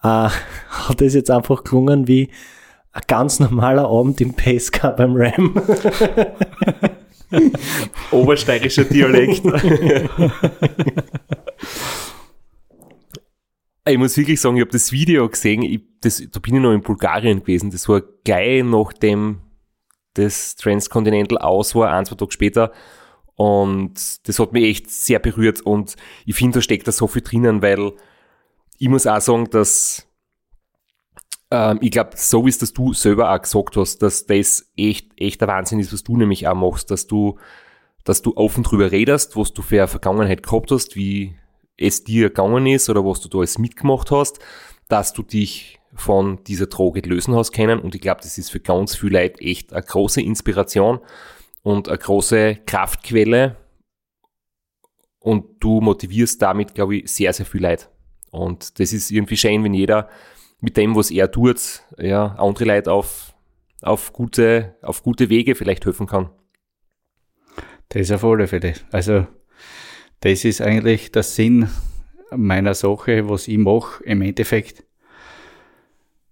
[0.03, 0.29] äh,
[0.69, 2.31] hat es jetzt einfach gelungen wie
[2.93, 5.55] ein ganz normaler Abend im Pacecar beim Ram.
[8.11, 9.43] Obersteirischer Dialekt.
[13.87, 16.73] ich muss wirklich sagen, ich habe das Video gesehen, ich, das, da bin ich noch
[16.73, 19.43] in Bulgarien gewesen, das war geil nachdem
[20.15, 22.73] das Transcontinental aus war, ein, zwei Tage später.
[23.37, 27.23] Und das hat mich echt sehr berührt und ich finde, da steckt da so viel
[27.23, 27.93] drinnen, weil
[28.81, 30.07] ich muss auch sagen, dass
[31.53, 35.11] Ähm, ich glaube, so wie es das du selber auch gesagt hast, dass das echt,
[35.17, 37.39] echt der Wahnsinn ist, was du nämlich auch machst, dass du,
[38.05, 41.35] dass du offen drüber redest, was du für eine Vergangenheit gehabt hast, wie
[41.77, 44.39] es dir gegangen ist oder was du da alles mitgemacht hast,
[44.89, 47.81] dass du dich von dieser Droge lösen hast können.
[47.81, 51.01] Und ich glaube, das ist für ganz viele Leute echt eine große Inspiration
[51.63, 53.57] und eine große Kraftquelle.
[55.19, 57.90] Und du motivierst damit, glaube ich, sehr, sehr viel Leute.
[58.31, 60.09] Und das ist irgendwie schön, wenn jeder
[60.61, 63.35] mit dem, was er tut, ja, andere Leute auf,
[63.83, 66.31] auf gute, auf gute Wege vielleicht helfen kann.
[67.89, 68.75] Das ist auf alle Fälle.
[68.93, 69.27] Also,
[70.21, 71.69] das ist eigentlich der Sinn
[72.31, 74.85] meiner Sache, was ich mache im Endeffekt.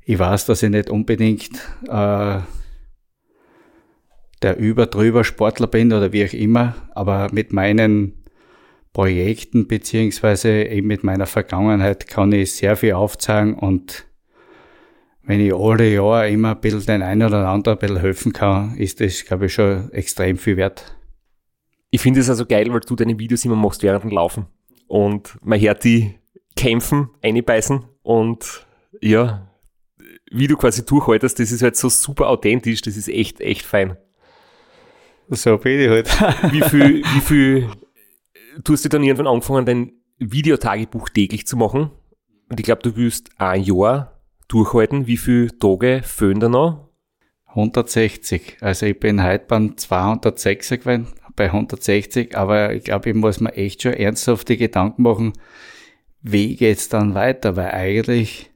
[0.04, 1.50] Ich weiß, dass ich nicht unbedingt
[1.88, 2.40] äh,
[4.42, 8.17] der überdrüber Sportler bin oder wie auch immer, aber mit meinen
[8.92, 14.06] Projekten beziehungsweise eben mit meiner Vergangenheit kann ich sehr viel aufzeigen und
[15.22, 18.76] wenn ich alle Jahre immer ein bisschen den einen oder anderen ein bisschen helfen kann,
[18.78, 20.96] ist das, glaube ich, schon extrem viel wert.
[21.90, 24.46] Ich finde es also geil, weil du deine Videos immer machst während dem Laufen.
[24.86, 26.18] Und man hört die
[26.56, 28.66] kämpfen, einbeißen und
[29.02, 29.48] ja,
[30.30, 33.96] wie du quasi durchhaltest, das ist halt so super authentisch, das ist echt, echt fein.
[35.28, 36.08] So bin ich halt.
[36.52, 37.68] wie viel, wie viel,
[38.62, 41.90] du hast dir dann irgendwann angefangen, dein Videotagebuch täglich zu machen.
[42.50, 45.06] Und ich glaube, du willst ein Jahr durchhalten.
[45.06, 46.88] Wie viele Tage fehlen da noch?
[47.46, 48.58] 160.
[48.60, 53.54] Also ich bin heute beim 206 gewesen, bei 160, aber ich glaube, ich muss mir
[53.54, 55.32] echt schon ernsthafte Gedanken machen,
[56.20, 58.50] wie geht's dann weiter, weil eigentlich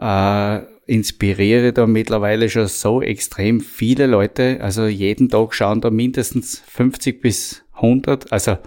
[0.00, 4.58] äh, inspiriere da mittlerweile schon so extrem viele Leute.
[4.60, 8.32] Also jeden Tag schauen da mindestens 50 bis 100.
[8.32, 8.58] Also,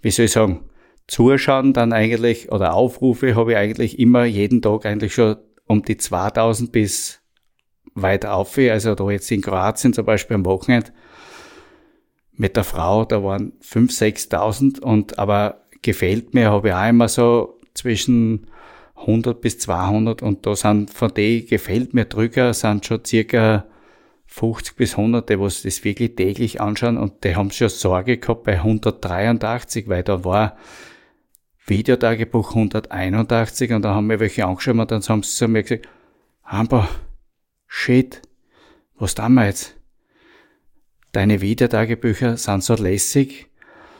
[0.00, 0.68] wie soll ich sagen,
[1.06, 5.36] Zuschauen dann eigentlich oder Aufrufe habe ich eigentlich immer jeden Tag eigentlich schon
[5.66, 7.20] um die 2000 bis
[7.94, 8.58] weit auf.
[8.58, 10.92] Also da jetzt in Kroatien zum Beispiel am Wochenende
[12.32, 17.08] mit der Frau, da waren 5.000, 6.000 und aber gefällt mir, habe ich auch immer
[17.08, 18.46] so zwischen
[18.96, 23.64] 100 bis 200 und da sind von denen gefällt mir Drücker sind schon circa
[24.30, 28.44] 50 bis 100, die was das wirklich täglich anschauen und die haben schon Sorge gehabt
[28.44, 30.56] bei 183, weil da war
[31.66, 35.88] Videotagebuch 181 und da haben wir welche angeschaut und dann haben sie zu mir gesagt,
[36.42, 36.88] Amber,
[37.66, 38.22] shit,
[38.96, 39.76] was tun wir jetzt?
[41.12, 43.48] Deine Videotagebücher sind so lässig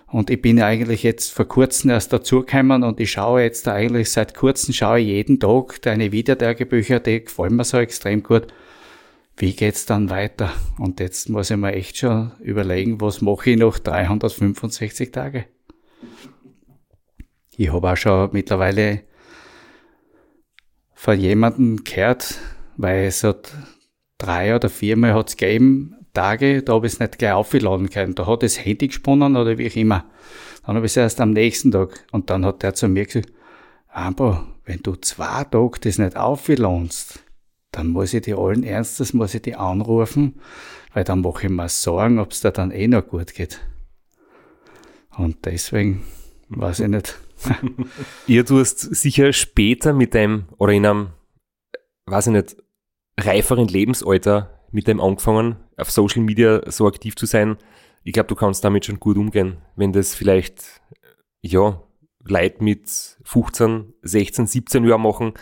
[0.07, 4.35] und ich bin eigentlich jetzt vor kurzem erst dazugekommen und ich schaue jetzt eigentlich seit
[4.35, 8.49] kurzem schaue jeden Tag deine Videotagebücher, die gefallen mir so extrem gut.
[9.39, 10.53] Wie geht's dann weiter?
[10.79, 15.45] Und jetzt muss ich mir echt schon überlegen, was mache ich noch 365 Tage?
[17.57, 19.03] Ich habe auch schon mittlerweile
[20.93, 22.41] von jemandem gehört,
[22.77, 23.53] weil es hat
[24.19, 28.17] drei oder viermal hat's gegeben, Tage, da habe ich es nicht gleich aufgeladen können.
[28.17, 30.05] Da hat das Handy gesponnen oder wie auch immer.
[30.67, 32.05] Dann habe ich es erst am nächsten Tag.
[32.11, 33.33] Und dann hat der zu mir gesagt,
[33.87, 37.23] aber wenn du zwei Tage das nicht aufladst,
[37.71, 40.41] dann muss ich die allen Ernstes, muss ich die anrufen,
[40.95, 43.61] weil dann mache ich mir Sorgen, ob es da dann eh noch gut geht.
[45.17, 46.05] Und deswegen
[46.49, 47.19] weiß ich nicht.
[48.27, 51.09] Ihr tust sicher später mit dem, oder in einem,
[52.07, 52.57] weiß ich nicht,
[53.19, 57.57] reiferen Lebensalter mit dem angefangen, auf Social Media so aktiv zu sein.
[58.05, 60.81] Ich glaube, du kannst damit schon gut umgehen, wenn das vielleicht,
[61.43, 61.83] ja,
[62.25, 62.89] Leute mit
[63.25, 65.35] 15, 16, 17 Jahren machen,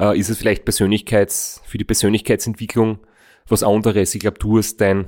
[0.00, 2.98] äh, ist es vielleicht Persönlichkeits, für die Persönlichkeitsentwicklung
[3.46, 4.14] was anderes.
[4.14, 5.06] Ich glaube, du hast dein,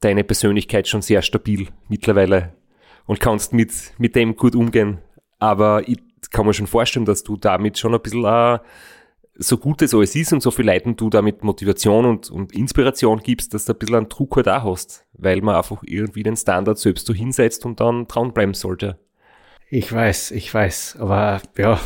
[0.00, 2.54] deine Persönlichkeit schon sehr stabil mittlerweile
[3.06, 4.98] und kannst mit, mit dem gut umgehen.
[5.38, 5.98] Aber ich
[6.30, 8.58] kann mir schon vorstellen, dass du damit schon ein bisschen, äh,
[9.34, 13.20] so gut es alles ist und so viel Leuten du damit Motivation und, und Inspiration
[13.20, 16.36] gibst, dass du ein bisschen einen Druck halt auch hast, weil man einfach irgendwie den
[16.36, 18.98] Standard selbst so hinsetzt und dann dranbleiben sollte.
[19.70, 21.80] Ich weiß, ich weiß, aber ja,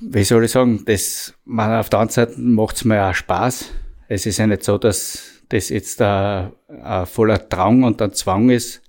[0.00, 3.70] wie soll ich sagen, das, man, auf der anderen Seite macht es mir auch Spaß.
[4.08, 8.50] Es ist ja nicht so, dass das jetzt ein, ein voller Drang und ein Zwang
[8.50, 8.82] ist,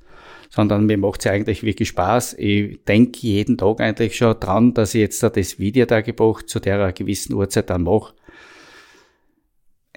[0.49, 2.35] sondern mir macht es eigentlich wirklich Spaß.
[2.37, 7.33] Ich denke jeden Tag eigentlich schon dran, dass ich jetzt das Videotagebuch zu der gewissen
[7.33, 8.13] Uhrzeit dann mache.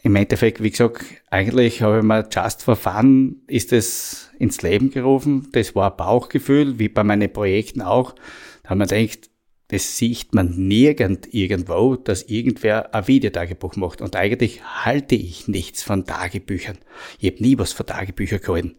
[0.02, 4.90] Im Endeffekt, wie gesagt, eigentlich habe ich mir just for fun ist es ins Leben
[4.90, 5.48] gerufen.
[5.52, 8.14] Das war ein Bauchgefühl, wie bei meinen Projekten auch.
[8.62, 9.30] Da haben wir gedacht,
[9.74, 14.02] das sieht man nirgend irgendwo, dass irgendwer ein Videotagebuch macht.
[14.02, 16.78] Und eigentlich halte ich nichts von Tagebüchern.
[17.18, 18.76] Ich habe nie was von Tagebüchern gehalten.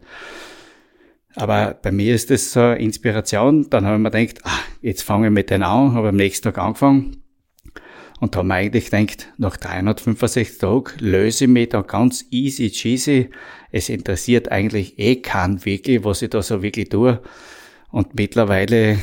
[1.35, 3.69] Aber bei mir ist das so eine Inspiration.
[3.69, 6.45] Dann habe ich mir gedacht, ah, jetzt fange ich mit denen an, habe am nächsten
[6.45, 7.21] Tag angefangen.
[8.21, 12.71] Und da haben wir eigentlich gedacht, nach 365 Tagen löse ich mich da ganz easy
[12.71, 13.31] cheesy.
[13.69, 17.21] Es interessiert eigentlich eh keinen wirklich, was ich da so wirklich tue.
[17.91, 18.99] Und mittlerweile,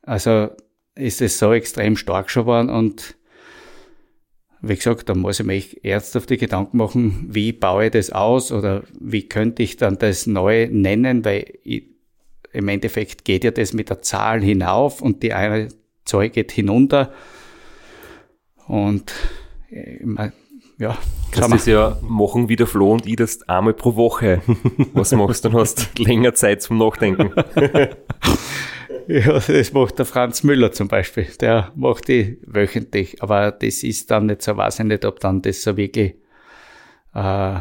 [0.00, 0.48] also
[0.94, 3.16] ist es so extrem stark schon geworden und
[4.66, 8.50] wie gesagt, da muss ich mich ernsthaft die Gedanken machen, wie baue ich das aus
[8.50, 11.84] oder wie könnte ich dann das neu nennen, weil ich,
[12.52, 15.68] im Endeffekt geht ja das mit der Zahl hinauf und die eine
[16.04, 17.12] Zahl geht hinunter.
[18.66, 19.12] Und
[20.78, 20.96] ja,
[21.32, 24.40] das ist ja machen wie der Flo und ich das einmal pro Woche.
[24.92, 27.32] Was machst du dann hast länger Zeit zum Nachdenken.
[29.08, 31.26] Ja, das macht der Franz Müller zum Beispiel.
[31.40, 33.22] Der macht die wöchentlich.
[33.22, 36.14] Aber das ist dann nicht so, weiß ich nicht, ob dann das so wirklich,
[37.14, 37.60] äh,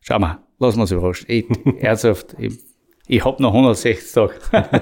[0.00, 1.26] schau mal, lass mal überraschen.
[1.28, 1.46] Ich,
[1.80, 2.58] ernsthaft, ich,
[3.06, 4.34] ich hab noch 160 Tage.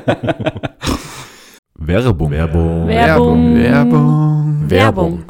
[1.75, 2.31] Werbung.
[2.31, 2.89] Werbung.
[2.89, 3.57] Werbung.
[3.57, 4.71] Werbung.
[4.71, 5.25] Werbung.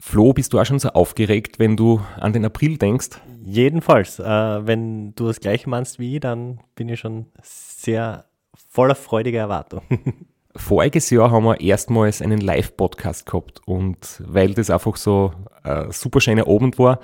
[0.00, 3.20] Flo, bist du auch schon so aufgeregt, wenn du an den April denkst?
[3.44, 8.24] Jedenfalls, äh, wenn du das gleiche meinst wie ich, dann bin ich schon sehr
[8.70, 9.82] voller freudiger Erwartung.
[10.56, 16.20] Voriges Jahr haben wir erstmals einen Live-Podcast gehabt und weil das einfach so ein super
[16.20, 17.00] schöner Abend war,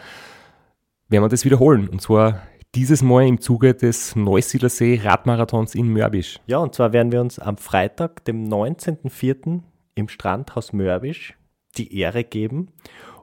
[1.09, 1.89] werden wir das wiederholen.
[1.89, 2.43] Und zwar
[2.75, 6.41] dieses Mal im Zuge des Neusiedlersee Radmarathons in Mörbisch.
[6.47, 9.61] Ja, und zwar werden wir uns am Freitag, dem 19.04.
[9.95, 11.37] im Strandhaus Mörbisch
[11.77, 12.73] die Ehre geben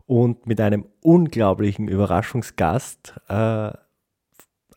[0.06, 3.72] und mit einem unglaublichen Überraschungsgast äh,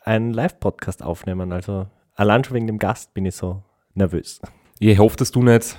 [0.01, 1.53] einen Live-Podcast aufnehmen.
[1.53, 3.63] Also allein schon wegen dem Gast bin ich so
[3.95, 4.41] nervös.
[4.79, 5.77] Ich hoffe, dass du nicht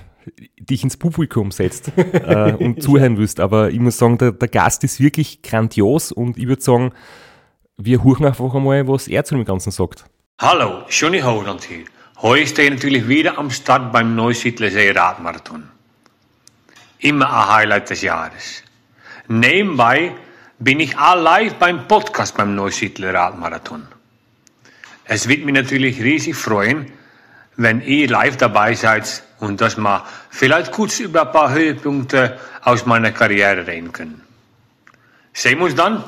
[0.59, 4.83] dich ins Publikum setzt äh, und zuhören wirst, aber ich muss sagen, der, der Gast
[4.83, 6.93] ist wirklich grandios und ich würde sagen,
[7.77, 10.05] wir huchen einfach einmal, was er zu dem Ganzen sagt.
[10.39, 11.85] Hallo, Johnny Holland hier.
[12.21, 15.69] Heute stehe ich natürlich wieder am Start beim Neusiedlersee Radmarathon.
[16.99, 18.63] Immer ein Highlight des Jahres.
[19.27, 20.13] Nebenbei
[20.57, 23.87] bin ich all live beim Podcast beim Neusiedler Radmarathon.
[25.07, 26.91] Es wird mich natürlich riesig freuen,
[27.55, 32.85] wenn ihr live dabei seid und dass wir vielleicht kurz über ein paar Höhepunkte aus
[32.85, 34.21] meiner Karriere reden können.
[35.33, 36.03] Sehen wir uns dann.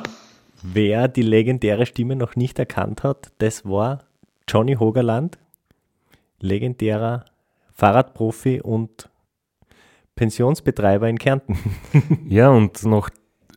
[0.62, 4.00] Wer die legendäre Stimme noch nicht erkannt hat, das war
[4.48, 5.38] Johnny Hogerland,
[6.40, 7.26] legendärer
[7.74, 9.10] Fahrradprofi und
[10.16, 11.58] Pensionsbetreiber in Kärnten.
[12.28, 13.10] Ja, und noch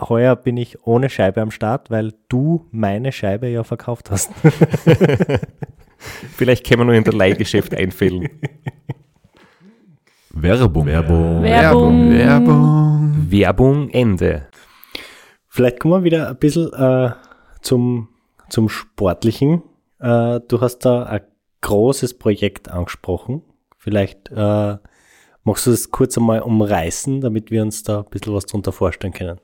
[0.00, 4.30] Heuer bin ich ohne Scheibe am Start, weil du meine Scheibe ja verkauft hast.
[6.36, 8.28] Vielleicht können wir noch in der Leihgeschäft einfällen.
[10.30, 10.86] Werbung.
[10.86, 11.42] Werbung.
[11.42, 12.10] Werbung.
[12.12, 13.26] Werbung.
[13.30, 14.46] Werbung Ende.
[15.48, 17.10] Vielleicht kommen wir wieder ein bisschen äh,
[17.60, 18.08] zum,
[18.48, 19.62] zum Sportlichen.
[19.98, 21.22] Äh, du hast da ein
[21.62, 23.42] großes Projekt angesprochen.
[23.76, 24.76] Vielleicht äh,
[25.42, 29.12] magst du das kurz einmal umreißen, damit wir uns da ein bisschen was darunter vorstellen
[29.12, 29.40] können.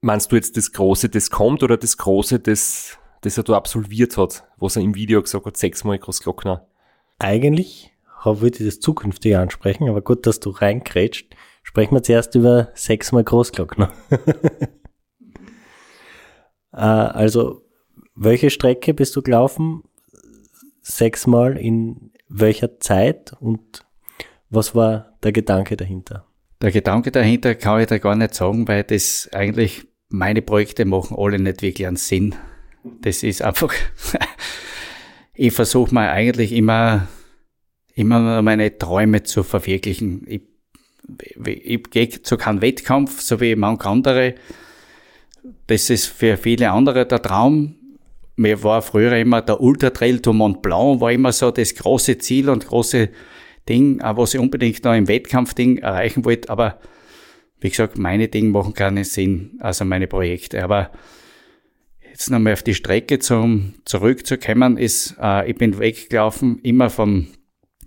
[0.00, 4.16] Meinst du jetzt das Große, das kommt oder das Große, das, das er da absolviert
[4.16, 6.66] hat, was er im Video gesagt hat, sechsmal Großglockner?
[7.18, 7.92] Eigentlich
[8.24, 11.34] würde ich das zukünftige ansprechen, aber gut, dass du reinkrätscht.
[11.62, 13.92] Sprechen wir zuerst über sechsmal Großglockner.
[16.72, 17.62] äh, also,
[18.14, 19.82] welche Strecke bist du gelaufen?
[20.80, 23.84] Sechsmal in welcher Zeit und
[24.50, 26.26] was war der Gedanke dahinter?
[26.62, 31.16] Der Gedanke dahinter kann ich da gar nicht sagen, weil das eigentlich meine Projekte machen
[31.18, 32.34] alle nicht wirklich einen Sinn.
[33.02, 33.72] Das ist einfach,
[35.34, 37.08] ich versuche mal eigentlich immer
[37.98, 40.24] immer meine Träume zu verwirklichen.
[40.28, 40.42] Ich,
[41.44, 44.34] ich, ich gehe zu keinem Wettkampf, so wie manche andere.
[45.66, 47.74] Das ist für viele andere der Traum.
[48.36, 52.18] Mir war früher immer der Ultra Trail to Mont Blanc, war immer so das große
[52.18, 53.08] Ziel und große
[53.68, 56.50] Ding, was ich unbedingt noch im Wettkampfding erreichen wollte.
[56.50, 56.78] Aber
[57.60, 60.62] wie gesagt, meine Dinge machen keinen Sinn, also meine Projekte.
[60.62, 60.90] Aber
[62.10, 67.28] jetzt nochmal auf die Strecke zum zurückzukommen, ist, äh, ich bin weggelaufen, immer vom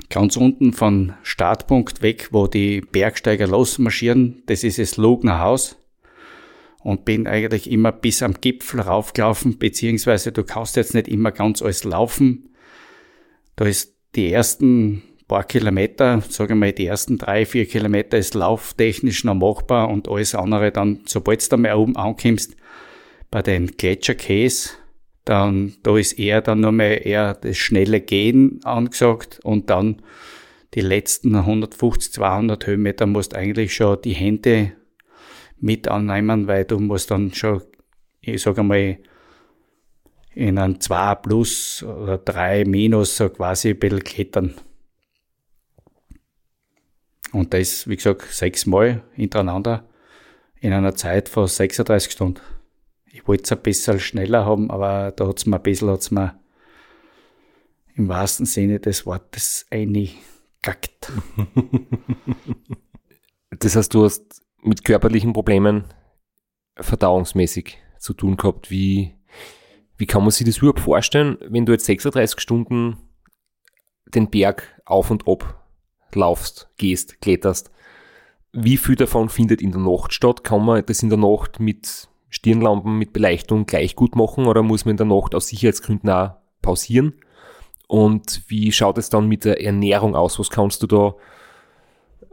[0.10, 4.44] ganz unten von Startpunkt weg, wo die Bergsteiger losmarschieren.
[4.48, 5.78] Das ist das Lugner Haus.
[6.84, 11.62] Und bin eigentlich immer bis am Gipfel raufgelaufen, beziehungsweise du kannst jetzt nicht immer ganz
[11.62, 12.50] alles laufen.
[13.56, 18.34] Da ist die ersten paar Kilometer, sagen wir mal die ersten drei, vier Kilometer ist
[18.34, 22.58] lauftechnisch noch machbar und alles andere dann, sobald du da mal oben ankommst,
[23.30, 24.72] bei den Gletscherkäse,
[25.24, 30.02] dann, da ist eher dann mehr eher das schnelle Gehen angesagt und dann
[30.74, 34.74] die letzten 150, 200 Höhenmeter musst eigentlich schon die Hände
[35.62, 37.62] mit annehmen, weil du musst dann schon,
[38.20, 38.98] ich sage mal,
[40.36, 44.56] in ein 2 plus oder 3 minus so quasi ein bisschen klettern.
[47.32, 49.88] Und das, wie gesagt, sechsmal hintereinander
[50.60, 52.42] in einer Zeit von 36 Stunden.
[53.06, 56.12] Ich wollte es ein bisschen schneller haben, aber da hat es mir ein bisschen, hat's
[56.12, 56.40] mir
[57.96, 61.12] im wahrsten Sinne des Wortes eingekackt.
[63.60, 65.84] Das heißt, du hast mit körperlichen Problemen
[66.78, 68.72] verdauungsmäßig zu tun gehabt.
[68.72, 69.14] Wie,
[69.98, 72.98] wie kann man sich das überhaupt vorstellen, wenn du jetzt 36 Stunden
[74.08, 75.61] den Berg auf und ab
[76.16, 77.72] laufst, gehst, kletterst.
[78.54, 80.44] Wie viel davon findet in der Nacht statt?
[80.44, 84.86] Kann man das in der Nacht mit Stirnlampen, mit Beleuchtung gleich gut machen oder muss
[84.86, 86.32] man in der Nacht aus Sicherheitsgründen auch
[86.62, 87.14] pausieren?
[87.88, 90.40] Und wie schaut es dann mit der Ernährung aus?
[90.40, 91.16] Was kannst du da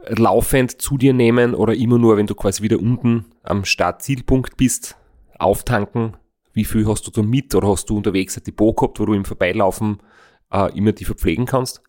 [0.07, 4.95] laufend zu dir nehmen oder immer nur, wenn du quasi wieder unten am Startzielpunkt bist,
[5.37, 6.15] auftanken?
[6.53, 9.13] Wie viel hast du da mit oder hast du unterwegs ein Depot gehabt, wo du
[9.13, 9.99] im Vorbeilaufen
[10.51, 11.81] äh, immer die verpflegen kannst?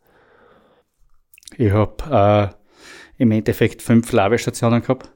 [1.57, 2.53] Ich habe
[3.19, 5.11] äh, im Endeffekt fünf Labestationen gehabt.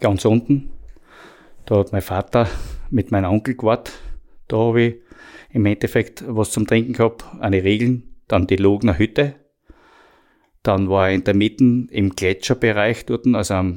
[0.00, 0.70] Ganz unten.
[1.66, 2.48] Da hat mein Vater
[2.90, 3.94] mit meinem Onkel gewartet.
[4.48, 4.94] Da habe ich
[5.50, 9.36] im Endeffekt was zum Trinken gehabt, eine Regeln, dann die Logner Hütte.
[10.62, 13.74] Dann war ich in der Mitte im Gletscherbereich dort, also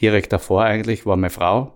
[0.00, 1.74] direkt davor eigentlich, war meine Frau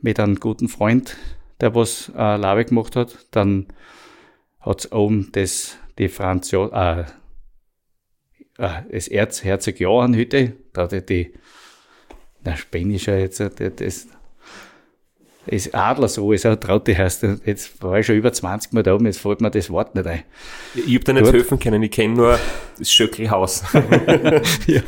[0.00, 1.16] mit einem guten Freund,
[1.60, 3.26] der was äh, Labe gemacht hat.
[3.30, 3.66] Dann
[4.60, 7.04] hat es oben das, die Franz, äh,
[8.58, 11.32] äh, das Erzherzog Johann Hütte, da hat die,
[12.44, 14.08] na, Spanischer jetzt, das,
[15.46, 19.06] das Adlersruhe, ist auch Traute heißt, jetzt war ich schon über 20 Mal da oben,
[19.06, 20.22] jetzt fällt mir das Wort nicht ein.
[20.74, 21.34] Ich hab da nicht Dort.
[21.34, 22.38] helfen können, ich kenne nur
[22.78, 23.62] das Schöckelhaus.
[24.66, 24.80] ja.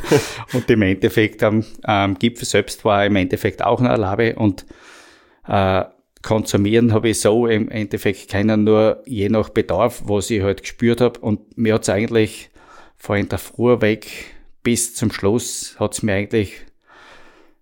[0.53, 4.65] Und im Endeffekt am, am Gipfel selbst war im Endeffekt auch eine Labe und
[5.47, 5.83] äh,
[6.23, 11.01] konsumieren habe ich so im Endeffekt keinen, nur je nach Bedarf, was ich halt gespürt
[11.01, 11.19] habe.
[11.19, 12.49] Und mir hat es eigentlich
[12.97, 16.65] von der Früh weg bis zum Schluss hat es mir eigentlich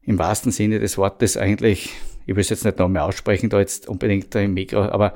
[0.02, 1.92] im wahrsten Sinne des Wortes eigentlich,
[2.26, 5.16] ich will es jetzt nicht nochmal aussprechen, da jetzt unbedingt im Mikro, aber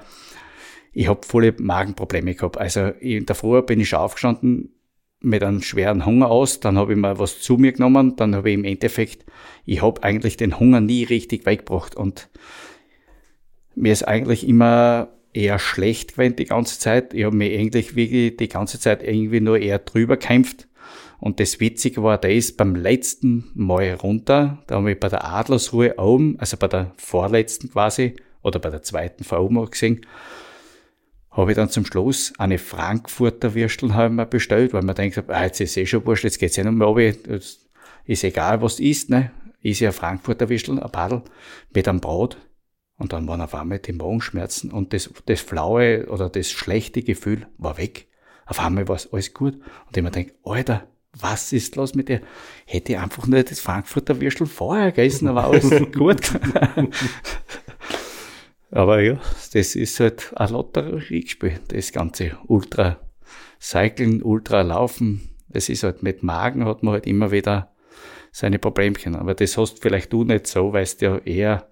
[0.94, 2.58] ich habe volle Magenprobleme gehabt.
[2.58, 4.74] Also in der Früh bin ich schon aufgestanden
[5.22, 8.50] mit einem schweren Hunger aus, dann habe ich mal was zu mir genommen, dann habe
[8.50, 9.26] ich im Endeffekt,
[9.66, 12.30] ich habe eigentlich den Hunger nie richtig weggebracht und
[13.76, 17.14] mir ist eigentlich immer eher schlecht gewesen die ganze Zeit.
[17.14, 20.68] Ich habe mich eigentlich wirklich die ganze Zeit irgendwie nur eher drüber kämpft.
[21.20, 25.26] Und das Witzige war, der ist beim letzten Mal runter, da habe ich bei der
[25.26, 30.06] Adlersruhe oben, also bei der vorletzten quasi, oder bei der zweiten von oben auch gesehen,
[31.32, 35.44] habe ich dann zum Schluss eine Frankfurter Würstel haben wir bestellt, weil man denkt, ah,
[35.44, 37.40] jetzt ist eh schon wurscht, jetzt geht's ja noch mal runter,
[38.06, 39.32] ist egal, was du isst, ne?
[39.62, 41.22] Ist ja Frankfurter Würstel, ein Padel,
[41.74, 42.38] mit einem Brot.
[43.00, 47.48] Und dann waren auf einmal die Magenschmerzen und das, das flaue oder das schlechte Gefühl
[47.58, 48.08] war weg.
[48.46, 49.56] Auf einmal war es alles gut.
[49.88, 50.86] Und ich mir denke, Alter,
[51.18, 52.20] was ist los mit dir?
[52.66, 56.30] Hätte ich einfach nur das Frankfurter Würstel vorher gegessen, aber alles gut.
[58.72, 59.18] aber ja,
[59.54, 63.00] das ist halt ein Lotteriespiel, das ganze Ultra
[63.62, 65.38] Cycling, Ultra Laufen.
[65.52, 67.74] Es ist halt mit Magen hat man halt immer wieder
[68.32, 69.16] seine Problemchen.
[69.16, 71.70] Aber das hast vielleicht du nicht so, weil du ja eher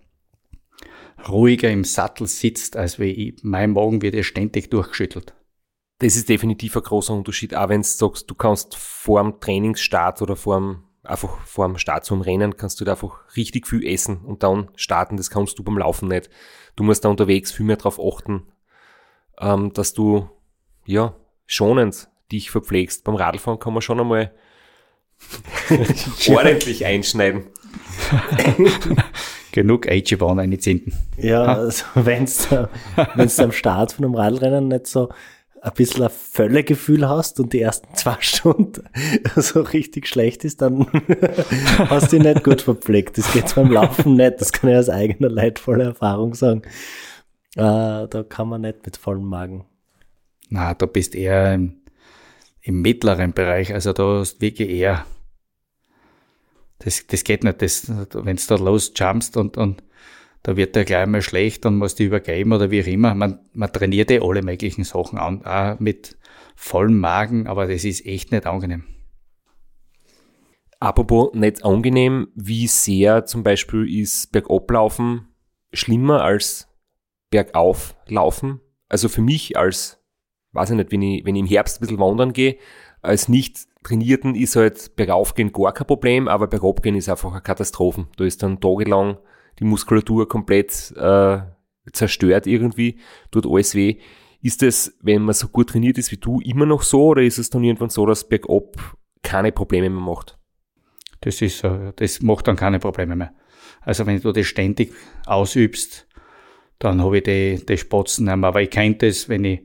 [1.28, 3.44] ruhiger im Sattel sitzt, als wie ich.
[3.44, 5.34] Mein Magen wird ja ständig durchgeschüttelt.
[6.00, 10.22] Das ist definitiv ein großer Unterschied, auch wenn du sagst, du kannst vor dem Trainingsstart
[10.22, 13.84] oder vor dem, einfach vor dem Start zum Rennen, kannst du da einfach richtig viel
[13.86, 15.18] essen und dann starten.
[15.18, 16.30] Das kannst du beim Laufen nicht.
[16.76, 18.44] Du musst da unterwegs viel mehr darauf achten,
[19.40, 20.30] ähm, dass du
[20.86, 21.16] ja
[21.48, 23.04] schonend dich verpflegst.
[23.04, 24.36] Beim Radlfahren kann man schon einmal
[26.30, 27.48] ordentlich einschneiden.
[29.58, 30.94] Genug AG1 einziehen.
[31.18, 32.70] Ja, also da,
[33.16, 35.10] wenn's am Start von einem Radrennen nicht so
[35.64, 38.88] ein bisschen ein Völlegefühl hast und die ersten zwei Stunden
[39.36, 40.86] so richtig schlecht ist, dann
[41.90, 43.18] hast du dich nicht gut verpflegt.
[43.18, 44.40] Das geht beim Laufen nicht.
[44.40, 46.62] Das kann ich aus eigener leidvoller Erfahrung sagen.
[47.56, 49.66] Äh, da kann man nicht mit vollem Magen.
[50.50, 51.78] Na, da bist eher im,
[52.62, 53.74] im mittleren Bereich.
[53.74, 55.04] Also da hast wirklich eher.
[56.80, 57.62] Das, das geht nicht.
[57.62, 59.84] Das, wenn du da los jumpst und, und
[60.44, 63.14] da wird der gleich mal schlecht und muss die übergeben oder wie auch immer.
[63.16, 66.18] Man, man trainiert ja alle möglichen Sachen an, auch mit
[66.56, 68.86] vollem Magen, aber das ist echt nicht angenehm.
[70.80, 75.28] Apropos nicht angenehm, wie sehr zum Beispiel ist Bergablaufen
[75.74, 76.68] schlimmer als
[77.32, 78.62] Bergauflaufen?
[78.88, 80.02] Also für mich als,
[80.52, 82.58] weiß ich nicht, wenn ich, wenn ich im Herbst ein bisschen wandern gehe,
[83.02, 88.08] als nicht Trainierten ist halt Bergaufgehen gar kein Problem, aber Bergabgehen ist einfach eine Katastrophe.
[88.18, 89.18] Da ist dann tagelang
[89.60, 91.40] die Muskulatur komplett äh,
[91.94, 93.00] zerstört irgendwie,
[93.32, 93.98] tut alles weh.
[94.42, 97.38] Ist es, wenn man so gut trainiert ist wie du, immer noch so oder ist
[97.38, 100.38] es dann irgendwann so, dass bergab keine Probleme mehr macht?
[101.22, 103.34] Das ist so, das macht dann keine Probleme mehr.
[103.82, 104.94] Also wenn du das ständig
[105.26, 106.08] ausübst,
[106.80, 108.50] dann habe ich die, die Spatzen nicht mehr.
[108.50, 109.62] Aber ich kenne das, wenn ich,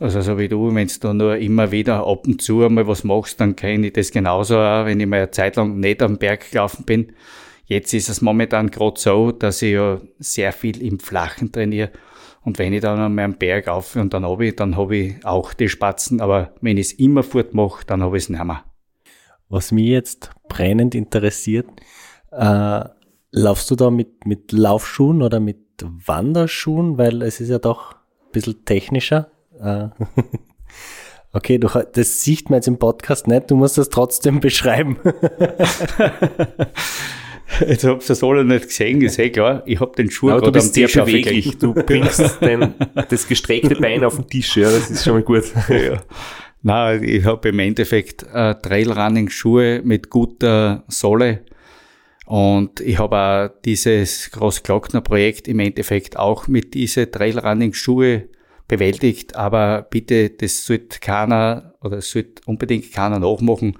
[0.00, 3.38] also so wie du, wenn du nur immer wieder ab und zu einmal was machst,
[3.38, 6.50] dann kenne ich das genauso auch, wenn ich mal eine Zeit lang nicht am Berg
[6.50, 7.12] gelaufen bin.
[7.66, 11.90] Jetzt ist es momentan gerade so, dass ich ja sehr viel im Flachen trainiere.
[12.42, 15.26] Und wenn ich dann einmal am Berg auf und dann habe ich, dann habe ich
[15.26, 16.22] auch die Spatzen.
[16.22, 18.64] Aber wenn ich es immer fort mache, dann habe ich es nicht mehr.
[19.50, 21.68] Was mich jetzt brennend interessiert,
[22.32, 22.84] äh,
[23.32, 26.96] laufst du da mit, mit Laufschuhen oder mit Wanderschuhen?
[26.96, 29.30] Weil es ist ja doch ein bisschen technischer.
[29.62, 29.88] Äh,
[31.32, 34.98] okay, du, das sieht man jetzt im Podcast nicht, du musst das trotzdem beschreiben.
[37.66, 39.64] Jetzt habt ihr das alle nicht gesehen, ist eh klar.
[39.66, 41.58] Ich hab den Schuh gerade bist sehr beweglich.
[41.58, 42.74] Du bringst den,
[43.08, 45.52] das gestreckte Bein auf den Tisch, ja, das ist schon mal gut.
[45.68, 46.00] ja.
[46.62, 51.40] Nein, ich habe im Endeffekt äh, Trailrunning-Schuhe mit guter Sohle.
[52.26, 58.28] Und ich habe auch dieses Großglockner-Projekt im Endeffekt auch mit diese Trailrunning-Schuhe
[58.70, 59.36] bewältigt.
[59.36, 63.76] Aber bitte, das sollte keiner oder sollte unbedingt keiner nachmachen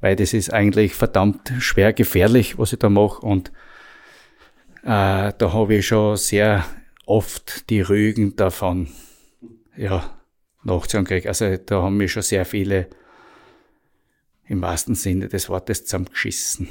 [0.00, 3.24] weil das ist eigentlich verdammt schwer gefährlich, was ich da mache.
[3.24, 3.48] Und
[4.82, 6.64] äh, da habe ich schon sehr
[7.06, 8.88] oft die Rügen davon
[9.76, 10.18] ja,
[10.62, 11.26] nachzuhören gekriegt.
[11.26, 12.88] Also da haben mich schon sehr viele
[14.46, 16.68] im wahrsten Sinne des Wortes zusammengeschissen.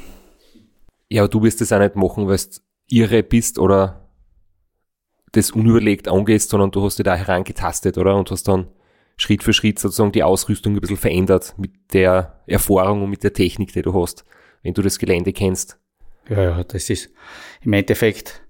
[1.09, 4.06] Ja, aber du wirst das auch nicht machen, weil du irre bist oder
[5.32, 8.15] das unüberlegt angehst, sondern du hast dich da herangetastet, oder?
[8.15, 8.67] Und hast dann
[9.17, 13.34] Schritt für Schritt sozusagen die Ausrüstung ein bisschen verändert mit der Erfahrung und mit der
[13.34, 14.25] Technik, die du hast,
[14.61, 15.80] wenn du das Gelände kennst.
[16.30, 17.09] Ja, ja, das ist
[17.61, 18.41] im Endeffekt,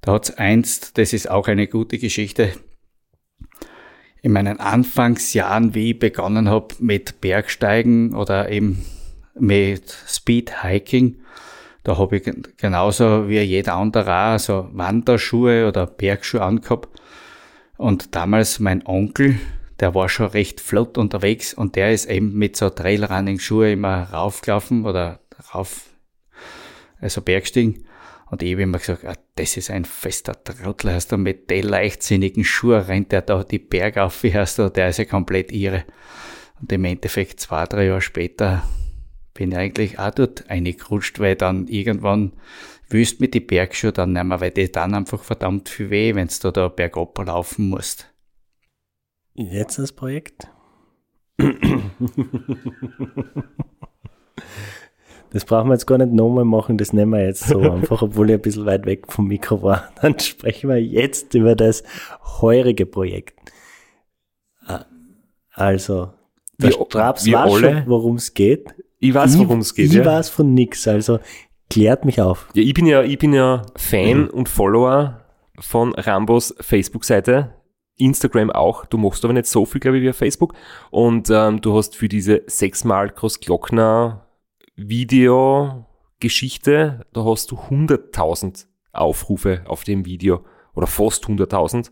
[0.00, 2.52] da hat's einst, das ist auch eine gute Geschichte.
[4.20, 8.84] In meinen Anfangsjahren, wie ich begonnen habe mit Bergsteigen oder eben
[9.38, 11.20] mit Speed Hiking,
[11.84, 16.88] da habe ich genauso wie jeder andere auch so Wanderschuhe oder Bergschuhe angehabt.
[17.76, 19.38] Und damals mein Onkel,
[19.80, 24.86] der war schon recht flott unterwegs und der ist eben mit so Trailrunning-Schuhe immer raufgelaufen
[24.86, 25.20] oder
[25.54, 25.90] rauf,
[27.00, 27.84] also Bergstiegen.
[28.30, 31.64] Und ich habe immer gesagt, ah, das ist ein fester Trottel, hast du mit den
[31.64, 35.52] leichtsinnigen Schuhen rennt der da die Berge auf, wie hast du, der ist ja komplett
[35.52, 35.84] irre.
[36.60, 38.62] Und im Endeffekt zwei, drei Jahre später
[39.34, 42.32] bin ich eigentlich auch dort eingerutscht, weil dann irgendwann
[42.88, 46.28] wüsst mit die Bergschuhe dann nicht mehr, weil die dann einfach verdammt viel weh, wenn
[46.42, 48.12] du da bergab laufen musst.
[49.34, 50.48] Jetzt das Projekt?
[55.30, 58.30] Das brauchen wir jetzt gar nicht nochmal machen, das nehmen wir jetzt so einfach, obwohl
[58.30, 59.90] ich ein bisschen weit weg vom Mikro war.
[60.00, 61.82] Dann sprechen wir jetzt über das
[62.40, 63.52] heurige Projekt.
[64.64, 64.84] Ah,
[65.52, 66.12] also,
[66.58, 68.74] der Wir- Straps alle- schon, worum es geht.
[68.98, 69.86] Ich weiß, worum es geht.
[69.86, 70.04] Ich ja.
[70.04, 71.18] weiß von nix, also
[71.70, 72.48] klärt mich auf.
[72.54, 74.30] Ja, ich bin ja, ich bin ja Fan Mhm.
[74.30, 75.20] und Follower
[75.60, 77.54] von Rambos Facebook-Seite.
[77.96, 78.86] Instagram auch.
[78.86, 80.54] Du machst aber nicht so viel, glaube ich, wie auf Facebook.
[80.90, 84.26] Und ähm, du hast für diese sechsmal Groß-Glockner
[84.74, 90.44] Video-Geschichte, da hast du 100.000 Aufrufe auf dem Video.
[90.74, 91.90] Oder fast 100.000.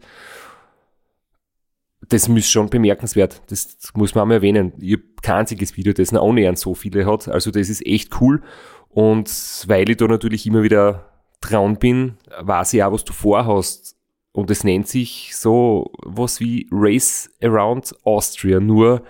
[2.13, 3.41] Das ist schon bemerkenswert.
[3.49, 4.73] Das muss man mal erwähnen.
[4.79, 7.27] Ich habe kein einziges Video, das noch annähernd so viele hat.
[7.29, 8.43] Also das ist echt cool.
[8.91, 9.29] Und
[9.67, 11.09] weil ich da natürlich immer wieder
[11.41, 13.97] dran bin, weiß ich auch, was du vorhast
[14.33, 19.03] und es nennt sich so was wie Race Around Austria, nur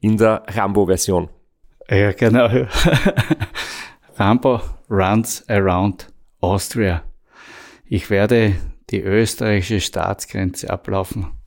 [0.00, 1.30] in der Rambo-Version.
[1.88, 2.48] Ja, genau.
[4.16, 6.08] Rambo runs around
[6.40, 7.02] Austria.
[7.86, 8.56] Ich werde
[8.90, 11.39] die österreichische Staatsgrenze ablaufen.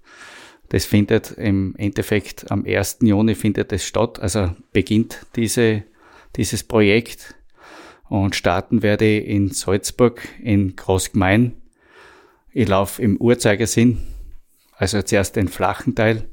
[0.74, 2.98] Das findet im Endeffekt am 1.
[3.04, 5.84] Juni findet es statt, also beginnt diese,
[6.36, 7.36] dieses Projekt
[8.10, 11.62] und starten werde ich in Salzburg in Großgemein.
[12.54, 14.00] Ich laufe im Uhrzeigersinn,
[14.76, 16.28] also zuerst den flachen Teil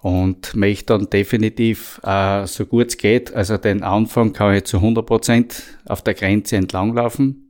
[0.00, 4.76] und möchte dann definitiv, äh, so gut es geht, also den Anfang kann ich zu
[4.76, 7.49] 100 Prozent auf der Grenze entlanglaufen,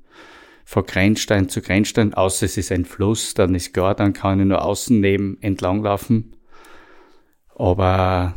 [0.64, 4.46] von Grenzstein zu Grenzstein, außer es ist ein Fluss, dann ist klar, dann kann ich
[4.46, 6.36] nur außen neben entlanglaufen.
[7.54, 8.34] Aber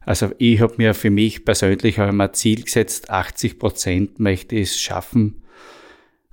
[0.00, 4.80] also ich habe mir für mich persönlich immer Ziel gesetzt, 80 Prozent möchte ich es
[4.80, 5.42] schaffen,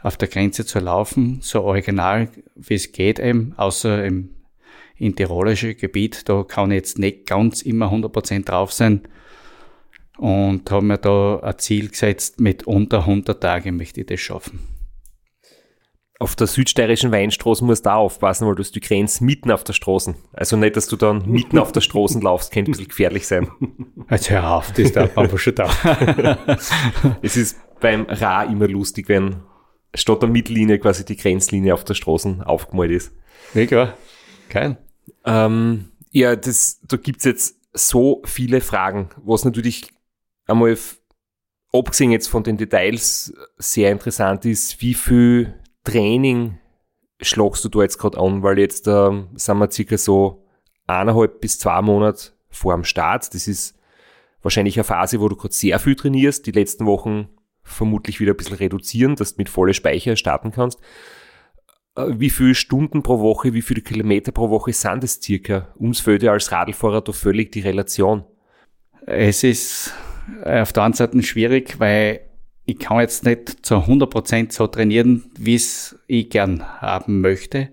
[0.02, 4.36] auf der Grenze zu laufen, so original wie es geht eben, außer im
[4.98, 9.02] in tirolische Gebiet, da kann ich jetzt nicht ganz immer 100% drauf sein
[10.18, 14.75] und habe mir da ein Ziel gesetzt, mit unter 100 Tagen möchte ich das schaffen.
[16.18, 19.66] Auf der südsteirischen Weinstraße musst du auch aufpassen, weil du hast die Grenze mitten auf
[19.66, 20.16] der Straße.
[20.32, 23.50] Also nicht, dass du dann mitten auf der Straße laufst, könnte ein bisschen gefährlich sein.
[24.08, 25.68] Also hör auf, das darf man schon da.
[27.24, 29.38] es ist beim Ra immer lustig, wenn
[29.96, 33.12] statt der Mittellinie quasi die Grenzlinie auf der Straße aufgemalt ist.
[33.56, 33.98] Ja, klar.
[34.50, 34.78] Geil.
[35.26, 39.92] Ähm, ja, das, da gibt's jetzt so viele Fragen, was natürlich
[40.46, 40.78] einmal,
[41.74, 46.58] abgesehen jetzt von den Details, sehr interessant ist, wie viel Training
[47.22, 50.46] schlagst du da jetzt gerade an, weil jetzt ähm, sind wir circa so
[50.88, 53.34] eineinhalb bis zwei Monate vor dem Start.
[53.34, 53.78] Das ist
[54.42, 57.30] wahrscheinlich eine Phase, wo du gerade sehr viel trainierst, die letzten Wochen
[57.64, 60.80] vermutlich wieder ein bisschen reduzieren, dass du mit volle Speicher starten kannst.
[61.96, 65.74] Äh, wie viele Stunden pro Woche, wie viele Kilometer pro Woche sind es circa?
[65.76, 68.24] Uns fehlt ja als Radlfahrer da völlig die Relation.
[69.06, 69.94] Es ist
[70.44, 72.22] äh, auf der einen Seite schwierig, weil
[72.66, 77.70] ich kann jetzt nicht zu 100% so trainieren, wie es ich gern haben möchte.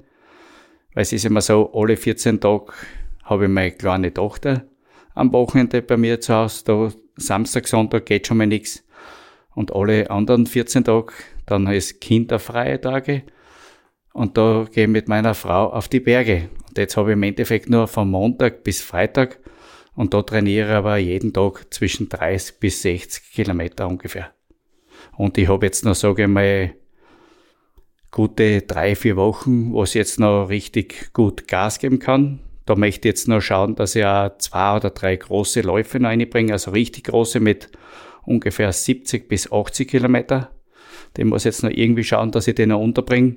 [0.95, 2.72] Weil es ist immer so, alle 14 Tage
[3.24, 4.64] habe ich meine kleine Tochter
[5.14, 6.64] am Wochenende bei mir zu Hause.
[6.64, 8.84] Da Samstag, Sonntag geht schon mal nichts.
[9.55, 11.12] Und alle anderen 14 Tage,
[11.47, 13.22] dann ist kinderfreie Tage.
[14.12, 16.51] Und da gehe ich mit meiner Frau auf die Berge.
[16.68, 19.38] Und jetzt habe ich im Endeffekt nur von Montag bis Freitag.
[19.95, 24.32] Und da trainiere ich aber jeden Tag zwischen 30 bis 60 Kilometer ungefähr.
[25.16, 26.74] Und ich habe jetzt noch, sage ich mal,
[28.11, 32.40] gute drei, vier Wochen, wo ich jetzt noch richtig gut Gas geben kann.
[32.66, 36.11] Da möchte ich jetzt noch schauen, dass ich auch zwei oder drei große Läufe noch
[36.11, 37.70] reinbringe, also richtig große mit
[38.24, 40.53] ungefähr 70 bis 80 Kilometer.
[41.16, 43.36] Den muss ich jetzt noch irgendwie schauen, dass ich den noch unterbringe.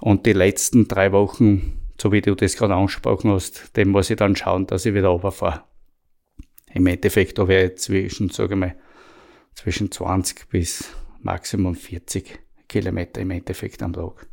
[0.00, 4.16] Und die letzten drei Wochen, so wie du das gerade angesprochen hast, dem muss ich
[4.16, 5.64] dann schauen, dass ich wieder runterfahre.
[6.72, 8.76] Im Endeffekt habe ich zwischen, sage ich mal,
[9.54, 12.38] zwischen 20 bis maximum 40
[12.68, 14.28] Kilometer im Endeffekt am Tag.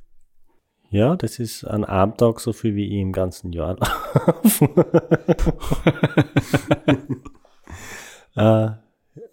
[0.89, 3.77] Ja, das ist an einem Tag so viel wie ich im ganzen Jahr
[8.35, 8.69] äh,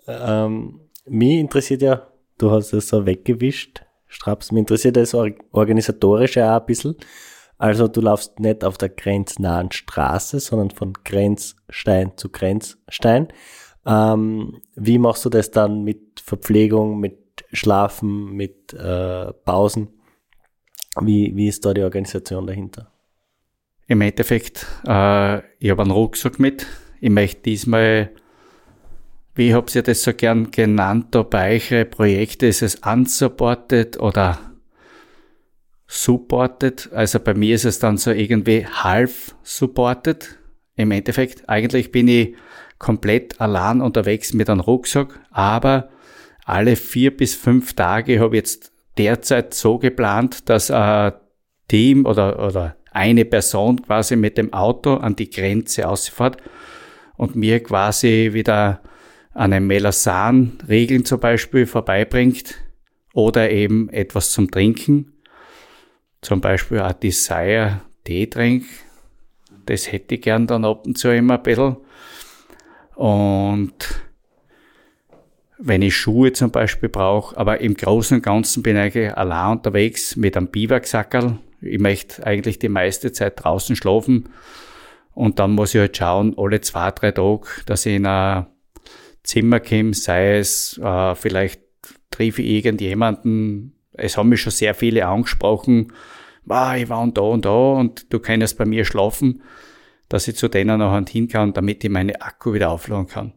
[0.08, 2.08] ähm, mich interessiert ja,
[2.38, 4.52] du hast es so weggewischt, Straps.
[4.52, 6.96] Mich interessiert das organisatorische auch ein bisschen.
[7.58, 13.28] Also du laufst nicht auf der grenznahen Straße, sondern von Grenzstein zu Grenzstein.
[13.86, 19.88] Ähm, wie machst du das dann mit Verpflegung, mit Schlafen, mit äh, Pausen?
[21.00, 22.90] Wie, wie ist da die Organisation dahinter?
[23.86, 26.66] Im Endeffekt, äh, ich habe einen Rucksack mit.
[27.00, 28.10] Ich möchte diesmal
[29.36, 32.46] wie habt ihr das so gern genannt, da bei euch Projekte?
[32.46, 34.38] Ist es unsupported oder
[35.88, 36.88] supported?
[36.92, 40.38] Also bei mir ist es dann so irgendwie half supported.
[40.76, 42.36] Im Endeffekt, eigentlich bin ich
[42.84, 45.88] komplett allein unterwegs mit einem Rucksack, aber
[46.44, 51.14] alle vier bis fünf Tage habe ich jetzt derzeit so geplant, dass ein
[51.66, 56.36] Team oder, oder eine Person quasi mit dem Auto an die Grenze ausfährt
[57.16, 58.82] und mir quasi wieder
[59.32, 62.56] einen Melasan-Regeln zum Beispiel vorbeibringt
[63.14, 65.14] oder eben etwas zum Trinken.
[66.20, 68.66] Zum Beispiel ein Desire Teetrink.
[69.64, 71.76] Das hätte ich gern dann ab und zu immer ein bisschen.
[72.94, 73.74] Und
[75.58, 79.58] wenn ich Schuhe zum Beispiel brauche, aber im Großen und Ganzen bin ich eigentlich allein
[79.58, 81.38] unterwegs mit einem Biwaksackerl.
[81.60, 84.28] Ich möchte eigentlich die meiste Zeit draußen schlafen.
[85.12, 88.48] Und dann muss ich halt schauen, alle zwei, drei Tage, dass ich in einer
[89.22, 91.62] Zimmer komme, sei es äh, vielleicht
[92.10, 95.92] treffe ich irgendjemanden, es haben mich schon sehr viele angesprochen,
[96.48, 99.42] ah, ich war und da und da und du kannst bei mir schlafen,
[100.08, 103.32] dass ich zu denen noch hin kann, damit ich meine Akku wieder aufladen kann.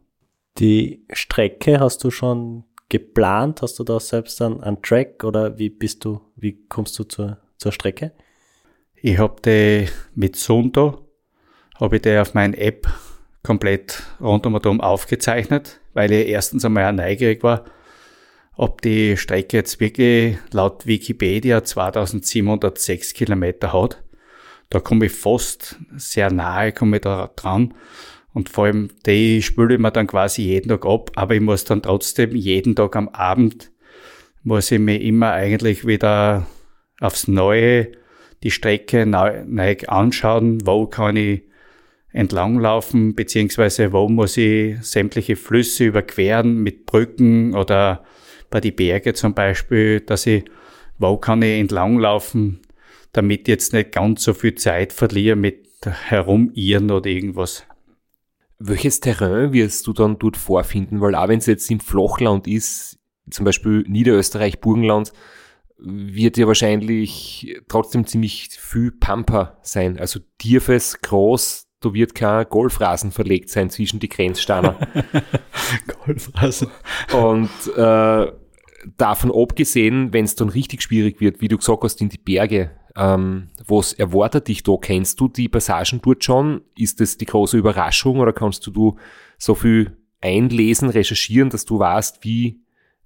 [0.57, 3.61] Die Strecke hast du schon geplant?
[3.61, 7.37] Hast du da selbst einen, einen Track oder wie bist du, wie kommst du zur,
[7.57, 8.13] zur Strecke?
[8.95, 11.07] Ich habe die mit Sundo,
[11.79, 12.87] habe ich die auf meine App
[13.43, 17.65] komplett rund um und um aufgezeichnet, weil ich erstens einmal neugierig war,
[18.55, 24.03] ob die Strecke jetzt wirklich laut Wikipedia 2706 Kilometer hat.
[24.69, 27.73] Da komme ich fast sehr nahe, komme ich da dran.
[28.33, 31.63] Und vor allem, die spüle ich mir dann quasi jeden Tag ab, aber ich muss
[31.63, 33.71] dann trotzdem jeden Tag am Abend,
[34.43, 36.45] muss ich mir immer eigentlich wieder
[36.99, 37.91] aufs Neue
[38.43, 41.43] die Strecke neu, neu anschauen, wo kann ich
[42.11, 48.03] entlanglaufen, beziehungsweise wo muss ich sämtliche Flüsse überqueren mit Brücken oder
[48.49, 50.45] bei die Berge zum Beispiel, dass ich,
[50.97, 52.61] wo kann ich entlanglaufen,
[53.17, 57.65] damit ich jetzt nicht ganz so viel Zeit verliere mit Herumirren oder irgendwas.
[58.59, 61.01] Welches Terrain wirst du dann dort vorfinden?
[61.01, 62.99] Weil auch wenn es jetzt im Flachland ist,
[63.29, 65.13] zum Beispiel Niederösterreich, Burgenland,
[65.79, 69.99] wird ja wahrscheinlich trotzdem ziemlich viel Pampa sein.
[69.99, 74.75] Also tiefes, groß, da wird kein Golfrasen verlegt sein zwischen die Grenzsteine.
[76.05, 76.69] Golfrasen.
[77.13, 78.31] Und äh,
[78.97, 82.71] davon abgesehen, wenn es dann richtig schwierig wird, wie du gesagt hast, in die Berge,
[82.97, 84.75] ähm, was erwartet dich da?
[84.81, 86.61] Kennst du die Passagen dort schon?
[86.77, 88.97] Ist das die große Überraschung oder kannst du, du
[89.37, 92.59] so viel einlesen, recherchieren, dass du weißt, wie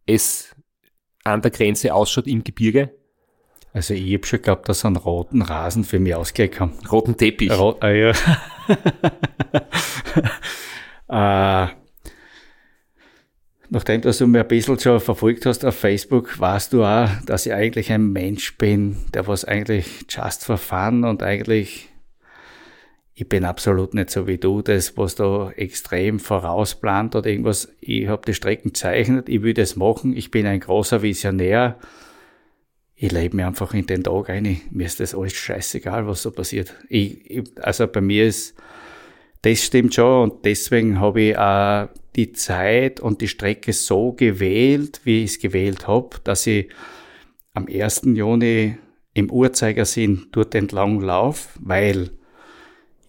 [0.05, 0.55] es
[1.23, 2.95] an der Grenze ausschaut im Gebirge?
[3.73, 6.73] Also ich habe schon geglaubt, dass einen roten Rasen für mich ausgelegt haben.
[6.91, 7.51] Roten Teppich.
[7.51, 8.11] Ro ah, ja.
[11.67, 11.80] äh,
[13.71, 17.53] nachdem du mir ein bisschen schon verfolgt hast auf Facebook, weißt du auch, dass ich
[17.53, 21.87] eigentlich ein Mensch bin, der was eigentlich just for fun und eigentlich,
[23.13, 27.73] ich bin absolut nicht so wie du, das, was da extrem vorausplant oder irgendwas.
[27.79, 31.79] Ich habe die Strecken gezeichnet, ich will das machen, ich bin ein großer Visionär.
[32.93, 34.61] Ich lebe mir einfach in den Tag ein.
[34.69, 36.75] Mir ist das alles scheißegal, was so passiert.
[36.89, 38.53] Ich, ich, also bei mir ist,
[39.41, 45.01] das stimmt schon und deswegen habe ich auch die Zeit und die Strecke so gewählt,
[45.03, 46.69] wie ich es gewählt habe, dass ich
[47.53, 48.03] am 1.
[48.05, 48.77] Juni
[49.13, 52.11] im Uhrzeigersinn dort entlang laufe, weil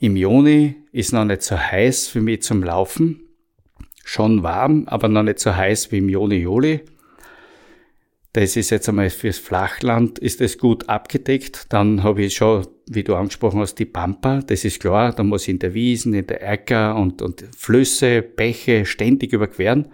[0.00, 3.20] im Juni ist noch nicht so heiß für mich zum Laufen.
[4.04, 6.80] Schon warm, aber noch nicht so heiß wie im Juni, Juli.
[8.34, 11.66] Das ist jetzt einmal fürs Flachland ist das gut abgedeckt.
[11.68, 14.40] Dann habe ich schon, wie du angesprochen hast, die Pampa.
[14.40, 15.12] Das ist klar.
[15.12, 19.88] Da muss ich in der Wiesen, in der Äcker und, und Flüsse, Bäche ständig überqueren.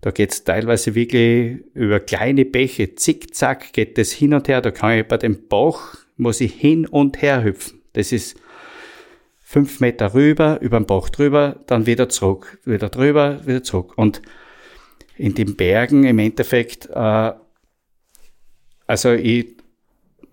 [0.00, 4.60] Da geht's teilweise wirklich über kleine Bäche, zickzack geht das hin und her.
[4.60, 7.80] Da kann ich bei dem Bach, muss ich hin und her hüpfen.
[7.92, 8.36] Das ist
[9.40, 13.92] fünf Meter rüber, über den Bach drüber, dann wieder zurück, wieder drüber, wieder zurück.
[13.94, 14.22] Und
[15.16, 17.32] in den Bergen im Endeffekt äh,
[18.92, 19.46] also ich,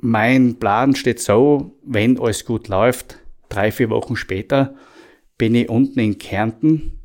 [0.01, 4.75] mein Plan steht so, wenn alles gut läuft, drei, vier Wochen später
[5.37, 6.99] bin ich unten in Kärnten,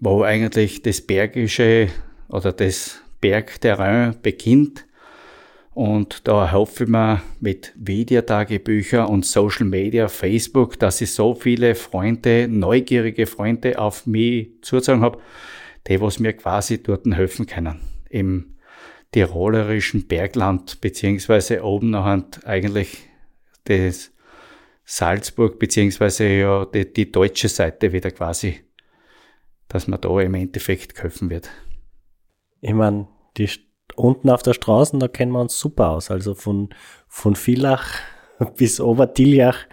[0.00, 1.90] wo eigentlich das Bergische
[2.28, 4.84] oder das Bergterrain beginnt.
[5.74, 11.76] Und da hoffe ich mir mit Videotagebücher und Social Media, Facebook, dass ich so viele
[11.76, 15.20] Freunde, neugierige Freunde auf mich zusagen habe,
[15.86, 17.78] die was mir quasi dort helfen können.
[18.08, 18.49] Im
[19.12, 22.06] tirolerischen Bergland, beziehungsweise oben noch
[22.44, 22.98] eigentlich
[23.64, 24.12] das
[24.84, 28.60] Salzburg, beziehungsweise ja die, die deutsche Seite wieder quasi,
[29.68, 31.48] dass man da im Endeffekt köpfen wird.
[32.60, 33.48] Ich meine, die
[33.96, 36.10] unten auf der Straße, da kennen wir uns super aus.
[36.10, 36.70] Also von,
[37.08, 38.00] von Villach
[38.56, 39.66] bis Obertiljach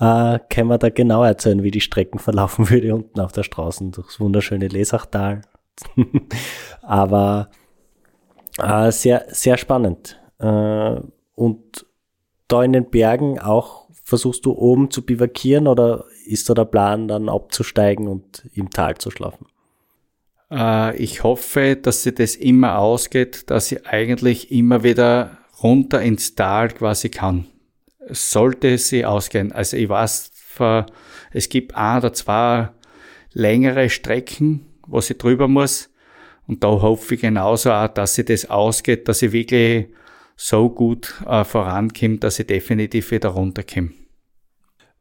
[0.00, 3.84] äh, können wir da genau erzählen, wie die Strecken verlaufen würde unten auf der Straße
[3.90, 5.42] durchs wunderschöne Lesachtal.
[6.82, 7.50] Aber
[8.58, 10.20] äh, sehr, sehr spannend.
[10.38, 11.00] Äh,
[11.34, 11.86] und
[12.48, 17.08] da in den Bergen auch versuchst du oben zu bivakieren oder ist da der Plan
[17.08, 19.46] dann abzusteigen und im Tal zu schlafen?
[20.50, 26.34] Äh, ich hoffe, dass sie das immer ausgeht, dass sie eigentlich immer wieder runter ins
[26.34, 27.46] Tal quasi kann.
[28.08, 29.52] Sollte sie ausgehen.
[29.52, 30.30] Also ich weiß,
[31.32, 32.70] es gibt ein oder zwei
[33.32, 35.88] längere Strecken, wo sie drüber muss.
[36.52, 39.88] Und da hoffe ich genauso auch, dass sie das ausgeht, dass sie wirklich
[40.36, 43.92] so gut äh, vorankommt, dass sie definitiv wieder runterkommt.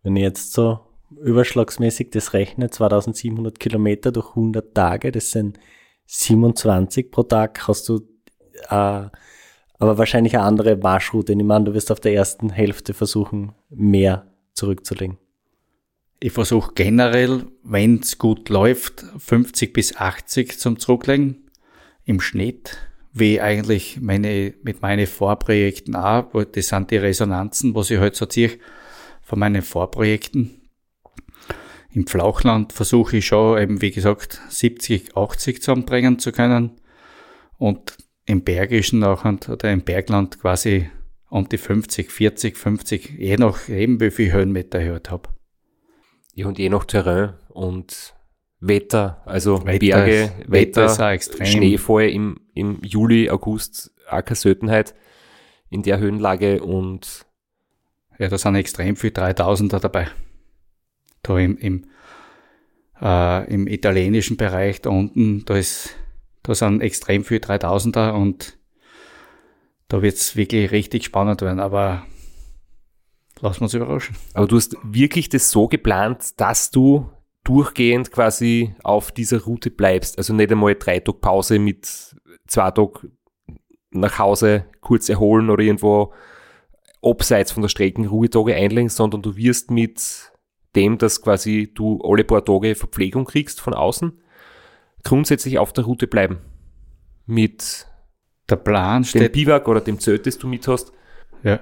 [0.02, 0.80] Wenn ich jetzt so
[1.22, 5.60] überschlagsmäßig das rechne, 2700 Kilometer durch 100 Tage, das sind
[6.06, 8.00] 27 pro Tag, hast du
[8.70, 9.10] äh,
[9.78, 11.34] aber wahrscheinlich eine andere Marschroute.
[11.34, 15.18] Ich meine, du wirst auf der ersten Hälfte versuchen, mehr zurückzulegen.
[16.24, 21.50] Ich versuche generell, wenn es gut läuft, 50 bis 80 zum Zurücklegen
[22.06, 22.78] im Schnitt,
[23.12, 28.28] wie eigentlich meine, mit meinen Vorprojekten auch, das sind die Resonanzen, was ich halt so
[28.28, 28.60] ziehe
[29.24, 30.62] von meinen Vorprojekten.
[31.92, 36.80] Im Flachland versuche ich schon eben, wie gesagt, 70, 80 zusammenbringen zu können
[37.58, 37.98] und
[38.28, 40.88] im Bergischen auch oder im Bergland quasi
[41.32, 45.30] um die 50, 40, 50, je nachdem, wie viel Höhenmeter ich halt habe.
[46.34, 48.14] Ja, und je nach Terrain und
[48.60, 51.46] Wetter, also Wetter Berge, Wetter extrem.
[51.46, 54.94] Schneefall im, im Juli, August, auch keine Seltenheit
[55.70, 57.26] in der Höhenlage und
[58.20, 60.10] Ja, da sind extrem viel 3000er dabei.
[61.24, 61.86] Da im, im,
[63.02, 65.96] äh, im italienischen Bereich da unten, da ist,
[66.44, 68.58] da sind extrem viel 3000er und
[69.88, 72.06] da wird's wirklich richtig spannend werden, aber
[73.42, 74.16] lassen wir uns überraschen.
[74.34, 77.10] Aber du hast wirklich das so geplant, dass du
[77.44, 80.18] durchgehend quasi auf dieser Route bleibst.
[80.18, 82.16] Also nicht einmal drei Tage Pause mit
[82.48, 83.12] zwei Tagen
[83.92, 86.14] nach Hause kurz erholen oder irgendwo
[87.02, 90.32] abseits von der Strecken Ruhetage einlegen, sondern du wirst mit
[90.76, 94.22] dem, dass quasi du alle paar Tage Verpflegung kriegst von außen,
[95.04, 96.40] grundsätzlich auf der Route bleiben.
[97.26, 97.88] Mit
[98.50, 100.94] Der Plan dem steht, Biwak oder dem Zelt, das du mit hast.
[101.44, 101.60] ja,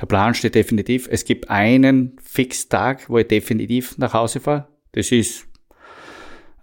[0.00, 1.08] der Plan steht definitiv.
[1.10, 4.68] Es gibt einen Fixtag, wo ich definitiv nach Hause fahre.
[4.92, 5.46] Das ist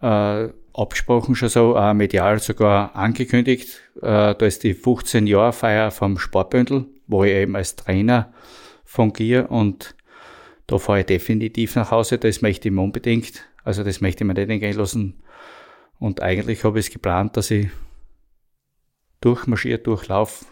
[0.02, 3.82] äh, abgesprochen schon so, äh, medial sogar angekündigt.
[3.98, 8.34] Äh, da ist die 15-Jahr-Feier vom Sportbündel, wo ich eben als Trainer
[8.84, 9.96] fungiere und
[10.68, 12.18] da fahre ich definitiv nach Hause.
[12.18, 15.22] Das möchte ich mir unbedingt, also das möchte ich mir nicht entgehen lassen.
[16.00, 17.70] Und eigentlich habe ich es geplant, dass ich
[19.22, 20.46] durchmarschiert, durchlauf,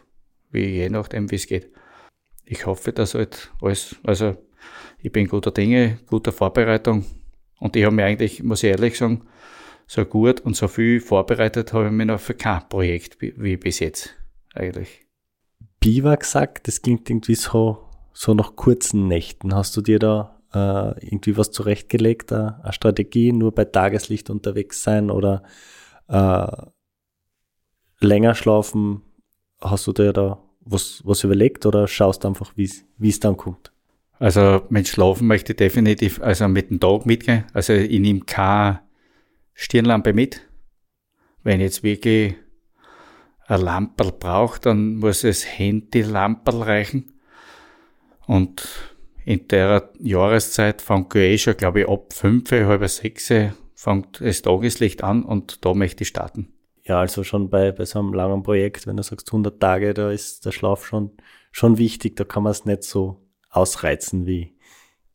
[0.49, 1.70] wie je nachdem, wie es geht.
[2.51, 4.35] Ich hoffe, dass halt alles, also
[5.01, 7.05] ich bin guter Dinge, guter Vorbereitung
[7.61, 9.21] und ich habe mir eigentlich, muss ich ehrlich sagen,
[9.87, 13.79] so gut und so viel vorbereitet habe ich mir noch für kein Projekt wie, bis
[13.79, 14.17] jetzt
[14.53, 15.07] eigentlich.
[15.79, 19.55] Biwak sagt, das klingt irgendwie so, so nach kurzen Nächten.
[19.55, 24.83] Hast du dir da äh, irgendwie was zurechtgelegt, äh, eine Strategie, nur bei Tageslicht unterwegs
[24.83, 25.43] sein oder
[26.09, 26.51] äh,
[28.01, 29.03] länger schlafen?
[29.61, 32.69] Hast du dir da was, was überlegt oder schaust einfach, wie
[33.09, 33.71] es dann kommt?
[34.19, 37.45] Also mit Schlafen möchte ich definitiv, also mit dem Tag mitgehen.
[37.53, 38.81] Also ich nehme keine
[39.53, 40.41] Stirnlampe mit.
[41.43, 42.35] Wenn ich jetzt wirklich
[43.47, 47.13] ein Lamperl brauche, dann muss es Handy-Lamperl reichen.
[48.27, 48.67] Und
[49.25, 53.33] in der Jahreszeit fängt eh schon, glaube ich, ab fünf, halb sechs
[53.73, 56.53] fängt das Tageslicht an und da möchte ich starten.
[56.91, 60.11] Ja, also schon bei, bei so einem langen Projekt, wenn du sagst 100 Tage, da
[60.11, 61.11] ist der Schlaf schon,
[61.53, 62.17] schon wichtig.
[62.17, 64.57] Da kann man es nicht so ausreizen wie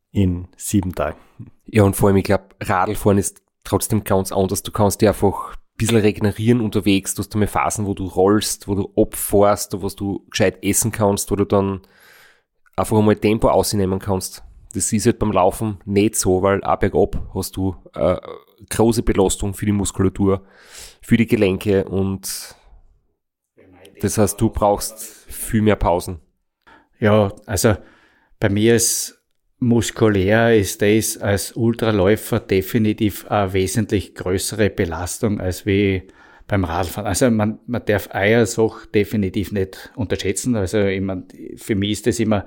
[0.09, 1.19] in sieben Tagen.
[1.65, 4.63] Ja, und vor allem, ich glaube, Radlfahren ist trotzdem ganz anders.
[4.63, 7.13] Du kannst dir einfach ein bisschen regenerieren unterwegs.
[7.13, 11.29] Du hast einmal Phasen, wo du rollst, wo du abfährst, wo du gescheit essen kannst,
[11.29, 11.81] wo du dann
[12.75, 14.41] einfach einmal Tempo ausnehmen kannst.
[14.73, 18.17] Das ist halt beim Laufen nicht so, weil ab bergab hast du äh,
[18.67, 20.41] große Belastung für die Muskulatur,
[21.07, 22.53] für die Gelenke und
[24.01, 24.99] das heißt, du brauchst
[25.29, 26.19] viel mehr Pausen.
[26.99, 27.77] Ja, also
[28.41, 29.23] bei mir ist
[29.57, 36.09] muskulär ist das als Ultraläufer definitiv eine wesentlich größere Belastung als wie
[36.45, 37.07] beim Radfahren.
[37.07, 40.57] Also man, man darf eine Sache definitiv nicht unterschätzen.
[40.57, 42.45] Also ich mein, für mich ist das immer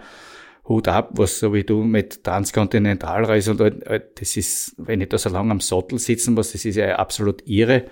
[0.69, 5.09] Hut ab, was so wie du mit Transkontinentalreise und all- all- das ist, wenn ich
[5.09, 7.87] da so lange am Sattel sitzen muss, das ist ja absolut irre.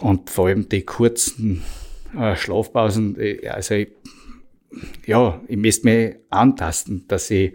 [0.00, 1.62] Und vor allem die kurzen
[2.18, 3.88] äh, Schlafpausen, äh, also ich,
[5.06, 7.54] ja, ich müsste mich antasten, dass ich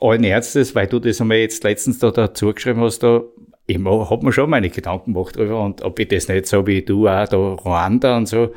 [0.00, 3.22] allen Ernstes, weil du das einmal jetzt letztens da dazu geschrieben hast, da,
[3.66, 6.82] ich habe mir schon meine Gedanken gemacht drüber und ob ich das nicht so wie
[6.82, 8.52] du auch da Ruanda und so,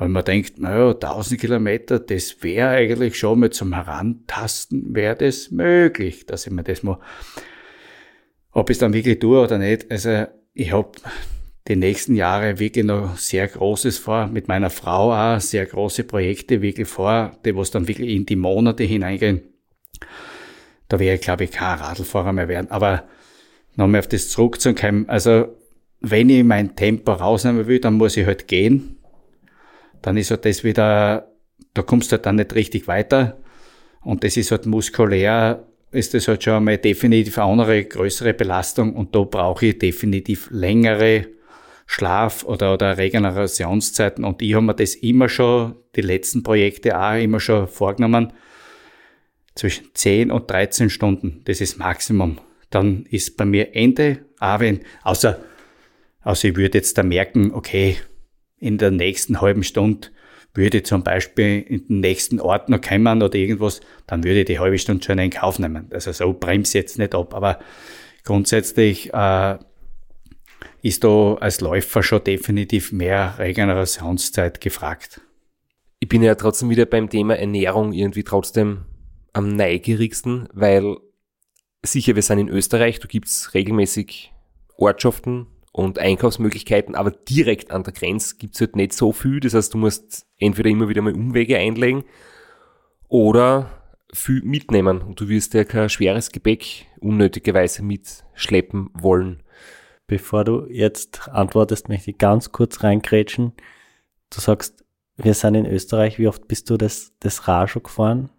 [0.00, 5.50] ich mir gedacht, naja, 1000 Kilometer, das wäre eigentlich schon mal zum Herantasten, wäre das
[5.50, 7.00] möglich, dass ich mir das mal,
[8.52, 10.92] ob ich es dann wirklich tue oder nicht, also ich habe
[11.68, 16.62] die nächsten Jahre wirklich noch sehr Großes vor, mit meiner Frau auch sehr große Projekte
[16.62, 19.42] wirklich vor, die was dann wirklich in die Monate hineingehen.
[20.88, 22.70] Da wäre ich, glaube ich, kein Radlfahrer mehr werden.
[22.70, 23.04] Aber
[23.76, 25.48] nochmal auf das zurückzukommen, also
[26.00, 28.96] wenn ich mein Tempo rausnehmen will, dann muss ich halt gehen.
[30.00, 31.32] Dann ist halt das wieder,
[31.74, 33.38] da kommst du halt dann nicht richtig weiter.
[34.00, 38.94] Und das ist halt muskulär, ist das halt schon einmal definitiv eine andere, größere Belastung.
[38.94, 41.26] Und da brauche ich definitiv längere
[41.90, 44.22] Schlaf oder, oder Regenerationszeiten.
[44.22, 48.34] Und ich habe mir das immer schon, die letzten Projekte auch immer schon vorgenommen,
[49.54, 51.40] zwischen 10 und 13 Stunden.
[51.44, 52.38] Das ist Maximum.
[52.68, 55.40] Dann ist bei mir Ende, auch wenn, außer,
[56.22, 57.96] außer ich würde jetzt da merken, okay,
[58.58, 60.08] in der nächsten halben Stunde
[60.52, 64.46] würde ich zum Beispiel in den nächsten Ort noch kommen oder irgendwas, dann würde ich
[64.46, 65.88] die halbe Stunde schon in Kauf nehmen.
[65.90, 67.60] Also so bremse jetzt nicht ab, aber
[68.24, 69.58] grundsätzlich äh,
[70.82, 75.20] ist da als Läufer schon definitiv mehr Regenerationszeit gefragt.
[76.00, 78.84] Ich bin ja trotzdem wieder beim Thema Ernährung irgendwie trotzdem
[79.32, 80.96] am neugierigsten, weil
[81.84, 84.32] sicher, wir sind in Österreich, da gibt's regelmäßig
[84.76, 89.40] Ortschaften und Einkaufsmöglichkeiten, aber direkt an der Grenze gibt's halt nicht so viel.
[89.40, 92.04] Das heißt, du musst entweder immer wieder mal Umwege einlegen
[93.08, 93.70] oder
[94.12, 99.42] viel mitnehmen und du wirst ja kein schweres Gepäck unnötigerweise mitschleppen wollen.
[100.08, 103.52] Bevor du jetzt antwortest, möchte ich ganz kurz reingrätschen.
[104.30, 104.84] Du sagst,
[105.16, 108.30] wir sind in Österreich, wie oft bist du das, das Rad schon gefahren?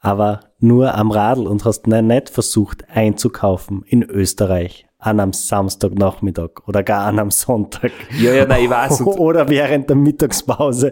[0.00, 6.82] Aber nur am Radl und hast nicht versucht einzukaufen in Österreich an einem Samstagnachmittag oder
[6.82, 7.92] gar an einem Sonntag.
[8.18, 9.02] Ja, ja, nein, ich weiß.
[9.06, 10.90] Oder während der Mittagspause.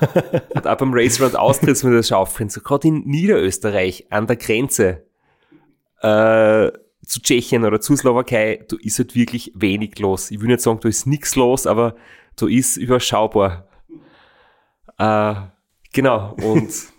[0.54, 2.50] Und auch beim Race Round Austritt mir das schon auffallen.
[2.50, 5.04] So gerade in Niederösterreich an der Grenze
[6.02, 6.70] äh,
[7.06, 10.30] zu Tschechien oder zu Slowakei, da ist halt wirklich wenig los.
[10.30, 11.96] Ich will nicht sagen, da ist nichts los, aber
[12.36, 13.68] da ist überschaubar.
[14.98, 15.34] Äh,
[15.92, 16.70] genau, und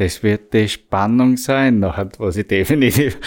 [0.00, 3.18] Das wird die Spannung sein, nachher, was ich definitiv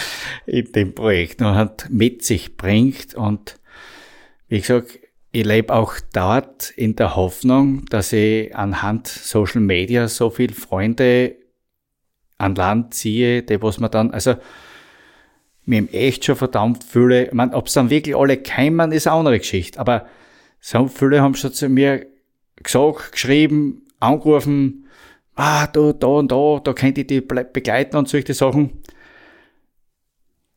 [0.48, 3.14] in dem Projekt noch mit sich bringt.
[3.14, 3.60] Und
[4.48, 4.98] wie gesagt,
[5.32, 11.36] ich lebe auch dort in der Hoffnung, dass ich anhand Social Media so viele Freunde
[12.40, 14.34] an Land ziehe, die was man dann, also
[15.66, 19.18] mir echt schon verdammt viele, ich meine, ob es dann wirklich alle keimen, ist eine
[19.18, 20.07] andere Geschichte, aber
[20.59, 22.05] so viele haben schon zu mir
[22.55, 24.88] gesagt, geschrieben, angerufen,
[25.36, 28.82] ah, da, da und da, da könnt ihr die begleiten und solche Sachen.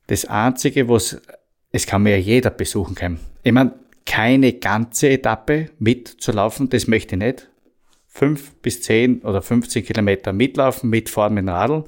[0.07, 1.21] Das Einzige, was,
[1.73, 3.21] es kann mir ja jeder besuchen können.
[3.43, 7.49] Ich meine, keine ganze Etappe mitzulaufen, das möchte ich nicht.
[8.07, 11.85] Fünf bis zehn oder 15 Kilometer mitlaufen, mitfahren mit dem Radl.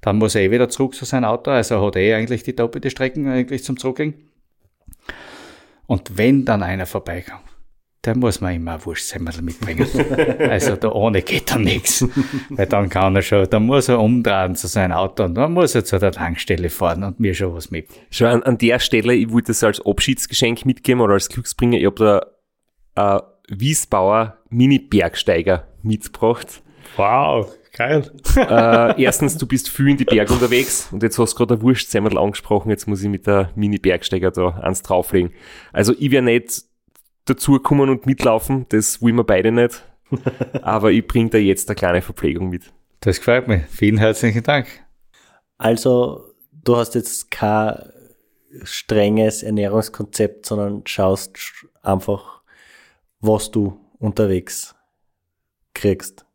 [0.00, 2.56] Dann muss er eh wieder zurück zu seinem Auto, also hat er eh eigentlich die
[2.56, 4.14] doppelte Strecken eigentlich zum Zurücklegen.
[5.86, 7.42] Und wenn dann einer vorbeikommt,
[8.04, 9.86] der muss man immer ein Wurstsemmel mitbringen.
[10.38, 12.06] also da ohne geht dann nichts.
[12.48, 15.74] Weil dann kann er schon, dann muss er umdrehen zu seinem Auto und dann muss
[15.74, 17.88] er zu der Tankstelle fahren und mir schon was mit.
[18.10, 21.76] Schon an, an der Stelle, ich wollte das als Abschiedsgeschenk mitgeben oder als Glücksbringer.
[21.76, 22.32] Ich habe
[22.96, 26.62] da äh, Wiesbauer Mini-Bergsteiger mitgebracht.
[26.96, 28.10] Wow, geil.
[28.36, 31.62] äh, erstens, du bist viel in die Berge unterwegs und jetzt hast du gerade ein
[31.62, 35.32] Wurstsemmel angesprochen, jetzt muss ich mit der Mini-Bergsteiger da eins drauflegen.
[35.72, 36.62] Also ich wäre nicht
[37.24, 39.84] dazukommen und mitlaufen, das wollen wir beide nicht.
[40.62, 42.72] Aber ich bringe da jetzt eine kleine Verpflegung mit.
[43.00, 43.60] Das gefällt mir.
[43.70, 44.66] Vielen herzlichen Dank.
[45.56, 47.78] Also, du hast jetzt kein
[48.62, 51.36] strenges Ernährungskonzept, sondern schaust
[51.82, 52.42] einfach,
[53.20, 54.74] was du unterwegs
[55.74, 56.26] kriegst.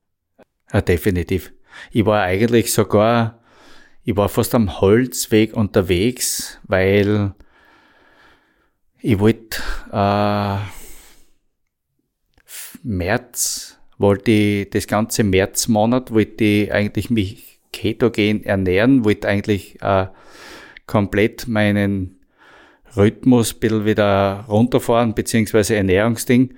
[0.76, 1.54] Ja, definitiv.
[1.92, 3.40] Ich war eigentlich sogar,
[4.04, 7.34] ich war fast am Holzweg unterwegs, weil
[9.02, 9.62] ich wollte
[9.94, 10.58] äh,
[12.84, 20.08] März, wollte ich das ganze Märzmonat, wollte ich eigentlich mich ketogen ernähren, wollte eigentlich äh,
[20.88, 22.20] komplett meinen
[22.98, 26.54] Rhythmus ein bisschen wieder runterfahren, beziehungsweise Ernährungsding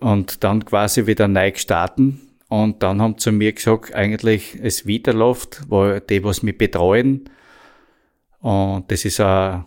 [0.00, 2.28] und dann quasi wieder neu starten.
[2.52, 7.30] Und dann haben zu mir gesagt, eigentlich es weiterläuft, weil die, was mich betreuen,
[8.40, 9.64] und das ist auch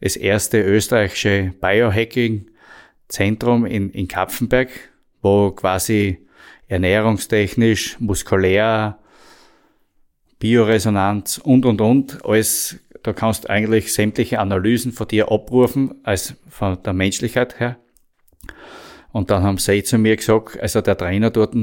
[0.00, 4.70] das erste österreichische Biohacking-Zentrum in, in Kapfenberg,
[5.20, 6.26] wo quasi
[6.68, 8.98] ernährungstechnisch, muskulär,
[10.38, 16.32] Bioresonanz und, und, und, alles, da kannst du eigentlich sämtliche Analysen von dir abrufen, als
[16.48, 17.76] von der Menschlichkeit her.
[19.10, 21.54] Und dann haben sie zu mir gesagt, also der Trainer dort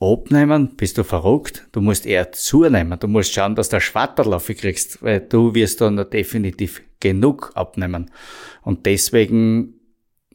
[0.00, 5.02] abnehmen, bist du verrückt, du musst eher zunehmen, du musst schauen, dass du Schwatterlaufe kriegst,
[5.02, 8.10] weil du wirst dann definitiv genug abnehmen.
[8.62, 9.74] Und deswegen,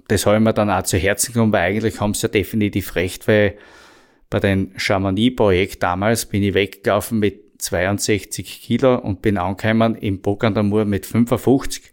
[0.07, 2.95] das habe ich mir dann auch zu Herzen genommen, weil eigentlich haben sie ja definitiv
[2.95, 3.57] recht, weil
[4.29, 10.85] bei dem Chamonix-Projekt damals bin ich weggelaufen mit 62 Kilo und bin angekommen im Bockandamur
[10.85, 11.91] mit 55.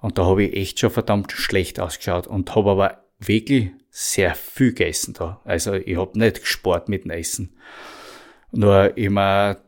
[0.00, 4.70] Und da habe ich echt schon verdammt schlecht ausgeschaut und habe aber wirklich sehr viel
[4.70, 5.40] gegessen da.
[5.44, 7.54] Also ich habe nicht gespart mit dem Essen.
[8.50, 9.58] Nur immer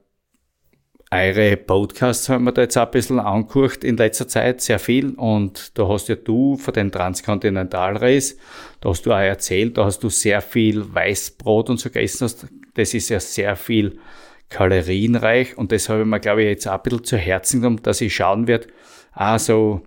[1.12, 5.14] eure Podcasts haben wir da jetzt auch ein bisschen angehört in letzter Zeit, sehr viel.
[5.14, 8.36] Und da hast ja du von den Transcontinental Race,
[8.80, 12.28] da hast du auch erzählt, da hast du sehr viel Weißbrot und so gegessen.
[12.74, 14.00] Das ist ja sehr viel
[14.48, 15.56] kalorienreich.
[15.56, 18.00] Und das habe ich mir, glaube ich, jetzt auch ein bisschen zu Herzen genommen, dass
[18.00, 18.66] ich schauen werde,
[19.14, 19.82] auch so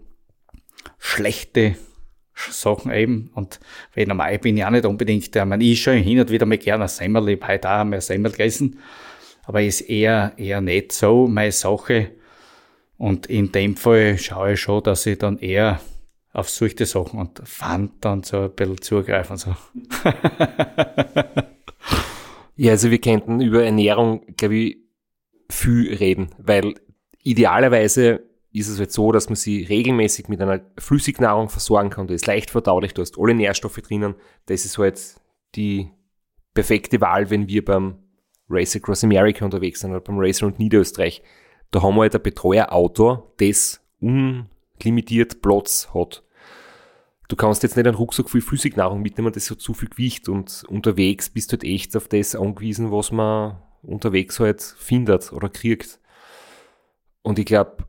[0.98, 1.76] schlechte
[2.52, 3.32] Sachen eben.
[3.36, 3.60] Und
[3.96, 6.86] normal bin ich auch nicht unbedingt der, man ist schon hin und wieder mal gerne
[6.86, 8.80] ein Semmel, ich habe heute auch ein Semmel gegessen
[9.50, 12.12] aber ist eher, eher nicht so meine Sache.
[13.00, 15.82] Und in dem Fall schaue ich schon, dass ich dann eher
[16.34, 19.38] auf solche Sachen und Pfand dann so ein bisschen zugreifen.
[19.38, 19.56] So.
[22.58, 24.78] ja, also wir könnten über Ernährung, glaube ich,
[25.50, 26.76] viel reden, weil
[27.24, 28.22] idealerweise
[28.52, 32.08] ist es halt so, dass man sie regelmäßig mit einer Flüssignahrung versorgen kann.
[32.08, 34.16] Das ist leicht verdaulich, du hast alle Nährstoffe drinnen.
[34.48, 35.00] Das ist halt
[35.56, 35.92] die
[36.54, 38.00] perfekte Wahl, wenn wir beim
[38.50, 41.22] Race Across America unterwegs sind oder beim Race Around Niederösterreich,
[41.72, 46.24] da haben wir halt ein Betreuerauto, das unlimitiert Platz hat.
[47.28, 50.64] Du kannst jetzt nicht einen Rucksack viel Flüssignahrung mitnehmen, das hat zu viel Gewicht und
[50.68, 56.00] unterwegs bist du halt echt auf das angewiesen, was man unterwegs halt findet oder kriegt.
[57.22, 57.89] Und ich glaube,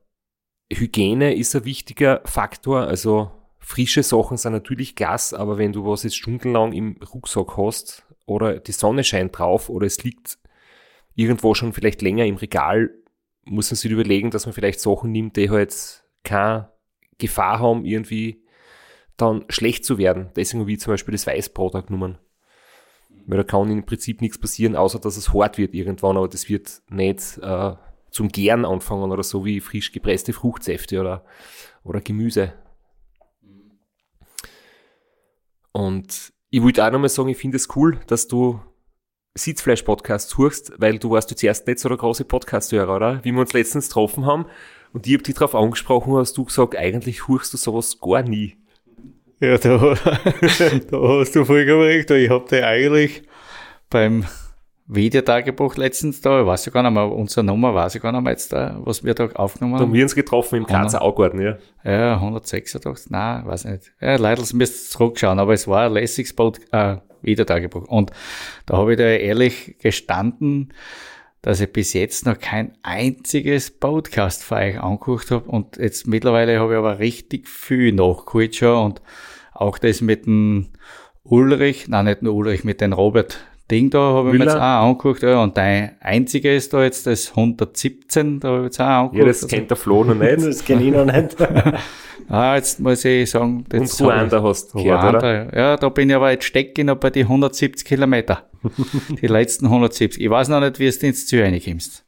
[0.73, 6.03] Hygiene ist ein wichtiger Faktor, also frische Sachen sind natürlich klasse, aber wenn du was
[6.03, 10.39] jetzt stundenlang im Rucksack hast oder die Sonne scheint drauf oder es liegt
[11.15, 12.91] irgendwo schon vielleicht länger im Regal,
[13.45, 16.71] muss man sich überlegen, dass man vielleicht Sachen nimmt, die halt keine
[17.19, 18.43] Gefahr haben, irgendwie
[19.17, 20.31] dann schlecht zu werden.
[20.37, 22.19] Deswegen wie zum Beispiel das Weißbrot genommen.
[23.27, 26.49] Weil da kann im Prinzip nichts passieren, außer dass es hart wird irgendwann, aber das
[26.49, 27.75] wird nicht äh,
[28.11, 31.25] zum Gären anfangen oder so wie frisch gepresste Fruchtsäfte oder,
[31.85, 32.53] oder Gemüse.
[35.73, 38.61] Und ich wollte auch nochmal sagen, ich finde es cool, dass du
[39.35, 43.25] Sitzfleisch-Podcast suchst, weil du warst du zuerst nicht so der große Podcast-Hörer, oder?
[43.25, 44.47] Wie wir uns letztens getroffen haben
[44.93, 48.57] und ich hab dich darauf angesprochen, hast du gesagt, eigentlich hörst du sowas gar nie.
[49.39, 52.11] Ja, da, da hast du vollkommen recht.
[52.11, 53.23] Ich hab dir eigentlich
[53.89, 54.27] beim
[54.93, 58.23] Videotagebuch letztens da, ich weiß ja gar nicht mehr, unsere Nummer weiß ich gar nicht
[58.23, 59.81] mehr jetzt da, was wir da aufgenommen haben.
[59.81, 61.59] Da haben wir uns getroffen im Grazer Augarten, ja.
[61.85, 63.93] Ja, 186, nein, weiß nicht.
[64.01, 67.87] Ja, leider müsst ihr zurückschauen, aber es war ein lässiges Boot, äh, Videotagebuch.
[67.87, 68.11] Und
[68.67, 70.73] da habe ich da ehrlich gestanden,
[71.43, 75.49] dass ich bis jetzt noch kein einziges Podcast für euch angeguckt habe.
[75.49, 78.85] Und jetzt mittlerweile habe ich aber richtig viel nachgeholt schon.
[78.85, 79.03] Und
[79.53, 80.71] auch das mit dem
[81.23, 83.39] Ulrich, nein, nicht nur Ulrich, mit dem Robert
[83.71, 85.23] Ding da habe ich mir jetzt auch angeguckt.
[85.23, 89.19] Ja, und dein einziger ist da jetzt das 117, da habe ich jetzt auch angeguckt.
[89.19, 90.39] Ja, das kennt der Flo noch nicht.
[90.47, 91.37] das kenne ich noch nicht.
[92.31, 95.57] Ah, jetzt muss ich sagen, das Und Ruanda hast du gehört, oder?
[95.57, 98.49] Ja, da bin ich aber jetzt stecken noch bei die 170 Kilometer.
[99.21, 100.23] die letzten 170.
[100.23, 102.05] Ich weiß noch nicht, wie es ins Ziel reinkommst.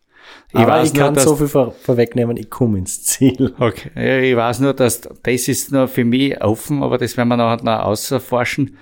[0.50, 3.52] Ich aber weiß ich nur, kann so viel vor, vorwegnehmen, ich komme ins Ziel.
[3.58, 3.90] Okay.
[3.96, 7.36] Ja, ich weiß nur, dass das ist noch für mich offen, aber das werden wir
[7.36, 8.76] nachher noch auserforschen,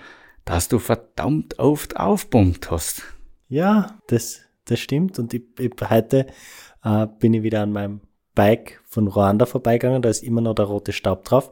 [0.51, 3.05] dass du verdammt oft aufpumpt hast.
[3.47, 5.21] Ja, das, das stimmt.
[5.21, 6.27] Und ich, ich, heute
[6.83, 8.01] äh, bin ich wieder an meinem
[8.35, 11.51] Bike von Ruanda vorbeigegangen, da ist immer noch der rote Staub drauf.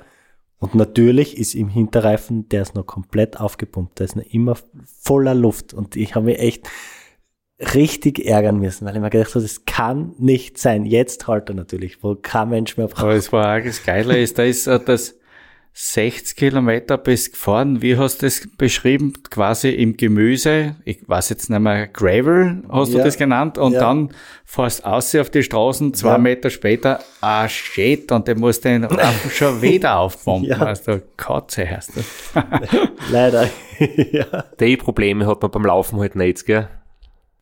[0.58, 4.56] Und natürlich ist im Hinterreifen, der ist noch komplett aufgepumpt, der ist noch immer
[5.00, 5.74] voller Luft.
[5.74, 6.68] Und ich habe mich echt
[7.72, 10.84] richtig ärgern müssen, weil ich mir gedacht habe, das kann nicht sein.
[10.84, 13.04] Jetzt halt er natürlich, wo kein Mensch mehr braucht.
[13.04, 15.17] Aber es war auch das Geile ist, da ist äh, das
[15.72, 17.80] 60 Kilometer bis gefahren.
[17.82, 19.12] Wie hast du das beschrieben?
[19.30, 20.74] Quasi im Gemüse.
[20.84, 22.98] Ich weiß jetzt nicht mehr, Gravel hast ja.
[22.98, 23.58] du das genannt.
[23.58, 23.80] Und ja.
[23.80, 24.10] dann
[24.44, 26.18] fährst du aus auf die Straßen, zwei ja.
[26.18, 28.88] Meter später, ah shit, und dann musst du den
[29.30, 30.50] schon wieder aufpumpen.
[30.50, 30.60] Ja.
[30.60, 32.44] Weißt du, Katze heißt das.
[33.12, 33.48] Leider.
[34.10, 34.44] ja.
[34.58, 36.68] Die Probleme hat man beim Laufen halt nicht, gell?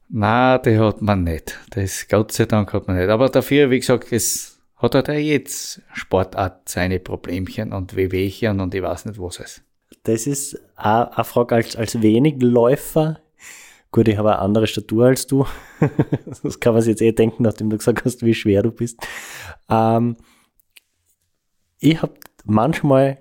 [0.08, 1.58] Nein, die hat man nicht.
[1.70, 3.08] Das Gott sei Dank hat man nicht.
[3.08, 8.74] Aber dafür, wie gesagt, es hat er da jetzt Sportart seine Problemchen und Wehwehchen und
[8.74, 9.62] ich weiß nicht was es.
[10.02, 13.20] Das ist eine Frage als, als wenig Läufer.
[13.90, 15.46] Gut, ich habe eine andere Statur als du.
[16.42, 19.00] das kann man sich jetzt eh denken, nachdem du gesagt hast, wie schwer du bist.
[19.70, 20.16] Ähm,
[21.78, 23.18] ich habe manchmal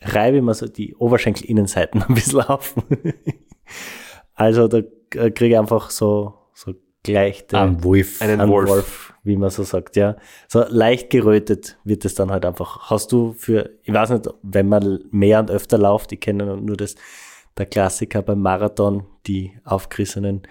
[0.00, 2.74] reibe ich mir so die Oberschenkelinnenseiten ein bisschen auf.
[4.34, 6.37] also da kriege ich einfach so,
[7.52, 8.20] den, einen Wolf.
[8.22, 8.68] Einen Wolf.
[8.68, 10.16] Wolf wie man so sagt, ja.
[10.48, 12.90] So leicht gerötet wird es dann halt einfach.
[12.90, 16.76] Hast du für, ich weiß nicht, wenn man mehr und öfter läuft, ich kenne nur
[16.76, 16.96] das,
[17.56, 20.42] der Klassiker beim Marathon, die aufgerissenen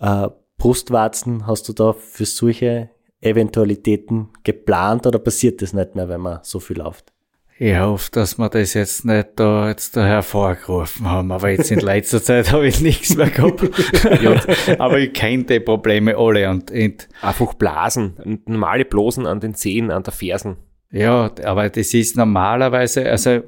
[0.00, 0.28] äh,
[0.58, 6.40] Brustwarzen, hast du da für solche Eventualitäten geplant oder passiert das nicht mehr, wenn man
[6.42, 7.13] so viel läuft?
[7.56, 11.78] Ich hoffe, dass wir das jetzt nicht da jetzt da hervorgerufen haben, aber jetzt in
[11.78, 13.62] letzter Zeit habe ich nichts mehr gehabt.
[14.22, 14.40] ja,
[14.78, 19.92] aber ich kenne die Probleme alle und, und Einfach Blasen, normale Blasen an den Zehen,
[19.92, 20.56] an der Fersen.
[20.90, 23.42] ja, aber das ist normalerweise, also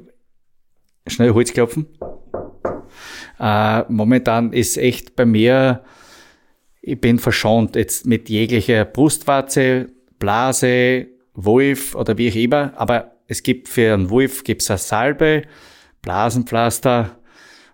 [1.05, 1.87] schnell Holz klopfen.
[3.39, 5.83] Äh, momentan ist echt bei mir,
[6.81, 13.43] ich bin verschont jetzt mit jeglicher Brustwarze, Blase, Wolf oder wie auch immer, aber es
[13.43, 15.43] gibt für einen Wolf gibt's eine Salbe,
[16.01, 17.17] Blasenpflaster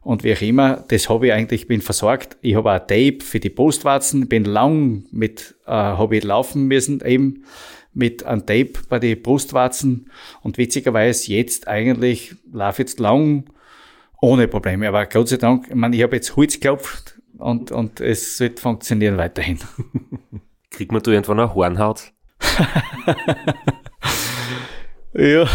[0.01, 0.83] und wie auch immer.
[0.87, 2.37] Das habe ich eigentlich, bin versorgt.
[2.41, 7.01] Ich habe auch Tape für die Brustwarzen, bin lang mit, äh, habe ich laufen müssen,
[7.05, 7.45] eben
[7.93, 10.09] mit einem Tape bei die Brustwarzen
[10.41, 13.45] und witzigerweise jetzt eigentlich laufe ich jetzt lang
[14.19, 14.87] ohne Probleme.
[14.87, 18.59] Aber Gott sei Dank, ich meine, ich habe jetzt Holz geklopft und, und es wird
[18.59, 19.59] funktionieren weiterhin.
[20.71, 22.11] Kriegt man da irgendwann eine Hornhaut?
[25.13, 25.47] Ja,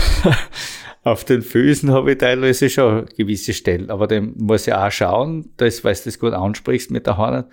[1.03, 5.53] auf den Füßen habe ich teilweise schon gewisse Stellen, aber den muss ich auch schauen,
[5.57, 7.47] dass, weil du das gut ansprichst mit der Hornhaut,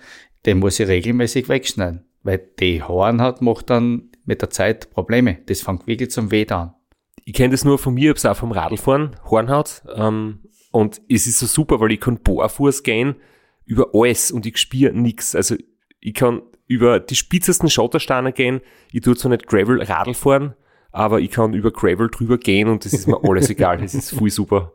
[0.44, 5.38] den muss ich regelmäßig wegschneiden, weil die Hornhaut macht dann mit der Zeit Probleme.
[5.46, 6.74] Das fängt wirklich zum Weh an.
[7.24, 9.82] Ich kenne das nur von mir, ich hab's auch vom Radlfahren, Hornhaut.
[9.94, 13.16] Ähm, und es ist so super, weil ich kann barfuß gehen
[13.64, 15.34] über alles und ich spüre nix.
[15.34, 15.56] Also
[16.00, 18.60] ich kann über die spitzesten Schottersteine gehen.
[18.92, 20.54] Ich tue zwar nicht Gravel Radl fahren,
[20.96, 23.76] aber ich kann über Gravel drüber gehen und das ist mir alles egal.
[23.78, 24.72] Das ist voll super.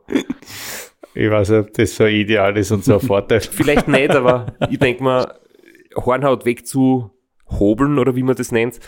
[1.14, 3.40] Ich weiß nicht, ob das so ideal ist und so ein Vorteil.
[3.50, 5.34] Vielleicht nicht, aber ich denke mal,
[5.96, 7.10] Hornhaut weg zu
[7.50, 8.78] hobeln oder wie man das nennt,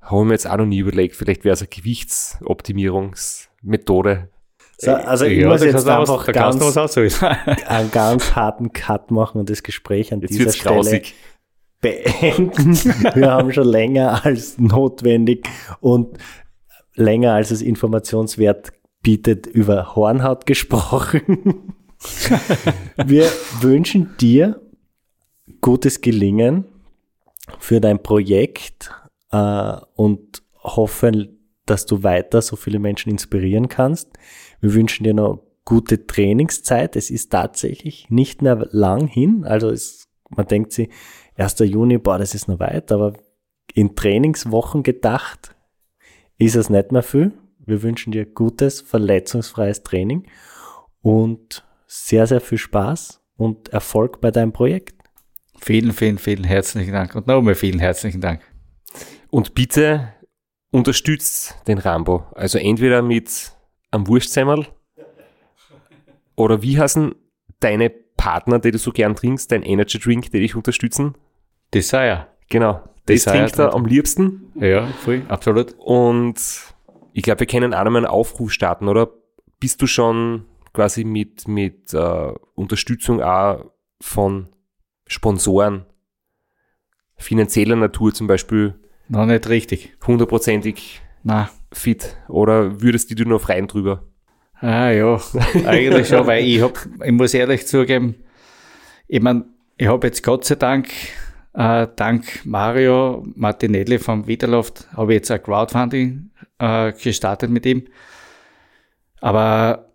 [0.00, 1.14] habe ich mir jetzt auch noch nie überlegt.
[1.14, 4.28] Vielleicht wäre es eine Gewichtsoptimierungsmethode.
[4.78, 7.28] So, also ich Ja, muss jetzt einfach da kannst du was ganz, aussuchen.
[7.68, 11.14] einen ganz harten Cut machen und das Gespräch an Jetzt dieser Stelle grausig.
[11.80, 12.74] beenden.
[13.14, 15.48] Wir haben schon länger als notwendig
[15.80, 16.18] und
[16.94, 21.74] länger als es Informationswert bietet über Hornhaut gesprochen.
[23.04, 23.26] Wir
[23.60, 24.60] wünschen dir
[25.60, 26.64] gutes Gelingen
[27.58, 28.90] für dein Projekt
[29.30, 34.10] äh, und hoffen, dass du weiter so viele Menschen inspirieren kannst.
[34.60, 36.96] Wir wünschen dir noch gute Trainingszeit.
[36.96, 39.44] Es ist tatsächlich nicht mehr lang hin.
[39.44, 40.88] Also es, man denkt sich,
[41.36, 41.58] 1.
[41.60, 43.14] Juni, boah, das ist noch weit, aber
[43.74, 45.51] in Trainingswochen gedacht
[46.44, 47.32] ist es nicht mehr viel.
[47.58, 50.26] Wir wünschen dir gutes, verletzungsfreies Training
[51.00, 54.96] und sehr, sehr viel Spaß und Erfolg bei deinem Projekt.
[55.60, 58.40] Vielen, vielen, vielen herzlichen Dank und nochmal vielen herzlichen Dank.
[59.30, 60.12] Und bitte
[60.72, 62.26] unterstützt den Rambo.
[62.32, 63.52] Also entweder mit
[63.90, 64.66] einem Wurstsemmel
[66.34, 67.14] oder wie heißen
[67.60, 71.14] deine Partner, die du so gern trinkst, dein Energy Drink, die dich unterstützen?
[71.72, 72.26] Desire.
[72.48, 72.82] Genau.
[73.06, 74.52] Das trinkt er am liebsten.
[74.54, 75.74] Ja, voll, absolut.
[75.78, 76.36] Und
[77.12, 79.10] ich glaube, wir können auch noch mal einen Aufruf starten, oder?
[79.60, 83.64] Bist du schon quasi mit, mit äh, Unterstützung auch
[84.00, 84.48] von
[85.06, 85.84] Sponsoren
[87.16, 88.74] finanzieller Natur zum Beispiel
[89.08, 89.94] Noch nicht richtig.
[90.06, 94.02] hundertprozentig Na, fit oder würdest du dir nur freien drüber?
[94.60, 95.20] Ah ja,
[95.66, 98.16] eigentlich schon, weil ich hab, ich muss ehrlich zugeben,
[99.08, 99.44] ich mein,
[99.76, 100.88] ich habe jetzt Gott sei Dank,
[101.54, 107.84] äh, dank Mario Martinelli vom Wiederloft, habe ich jetzt ein Crowdfunding äh, gestartet mit ihm.
[109.20, 109.92] Aber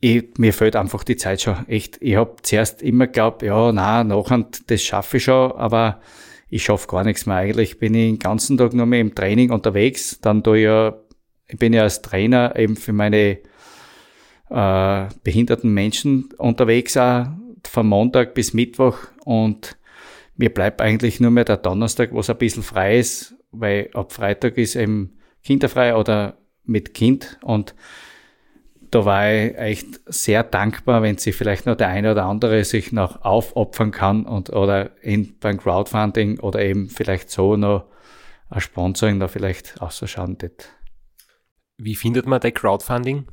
[0.00, 1.68] ich, mir fehlt einfach die Zeit schon.
[1.68, 6.00] Echt, ich habe zuerst immer geglaubt, ja, na, nachher, das schaffe ich schon, aber
[6.48, 7.36] ich schaffe gar nichts mehr.
[7.36, 10.18] Eigentlich bin ich den ganzen Tag nur mehr im Training unterwegs.
[10.20, 10.94] Dann da ja,
[11.46, 13.38] ich bin ja als Trainer eben für meine
[14.50, 17.26] äh, behinderten Menschen unterwegs auch,
[17.64, 19.76] von Montag bis Mittwoch und
[20.40, 24.56] mir bleibt eigentlich nur mehr der Donnerstag, was ein bisschen frei ist, weil ab Freitag
[24.56, 27.74] ist eben kinderfrei oder mit Kind und
[28.90, 32.90] da war ich echt sehr dankbar, wenn sich vielleicht noch der eine oder andere sich
[32.90, 37.84] noch aufopfern kann und oder in, beim Crowdfunding oder eben vielleicht so noch
[38.48, 40.70] ein Sponsoring da vielleicht auszuschauen wird.
[41.76, 43.26] Wie findet man dein Crowdfunding?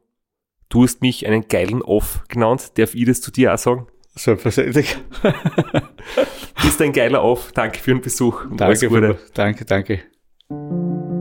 [0.73, 2.79] Du hast mich einen geilen Off genannt.
[2.79, 3.89] Darf ich das zu dir auch sagen?
[4.15, 4.97] Selbstverständlich.
[6.63, 7.53] Bist ein geiler Off.
[7.53, 9.19] Danke für den Besuch und alles Danke, Gute.
[9.35, 11.12] danke, danke.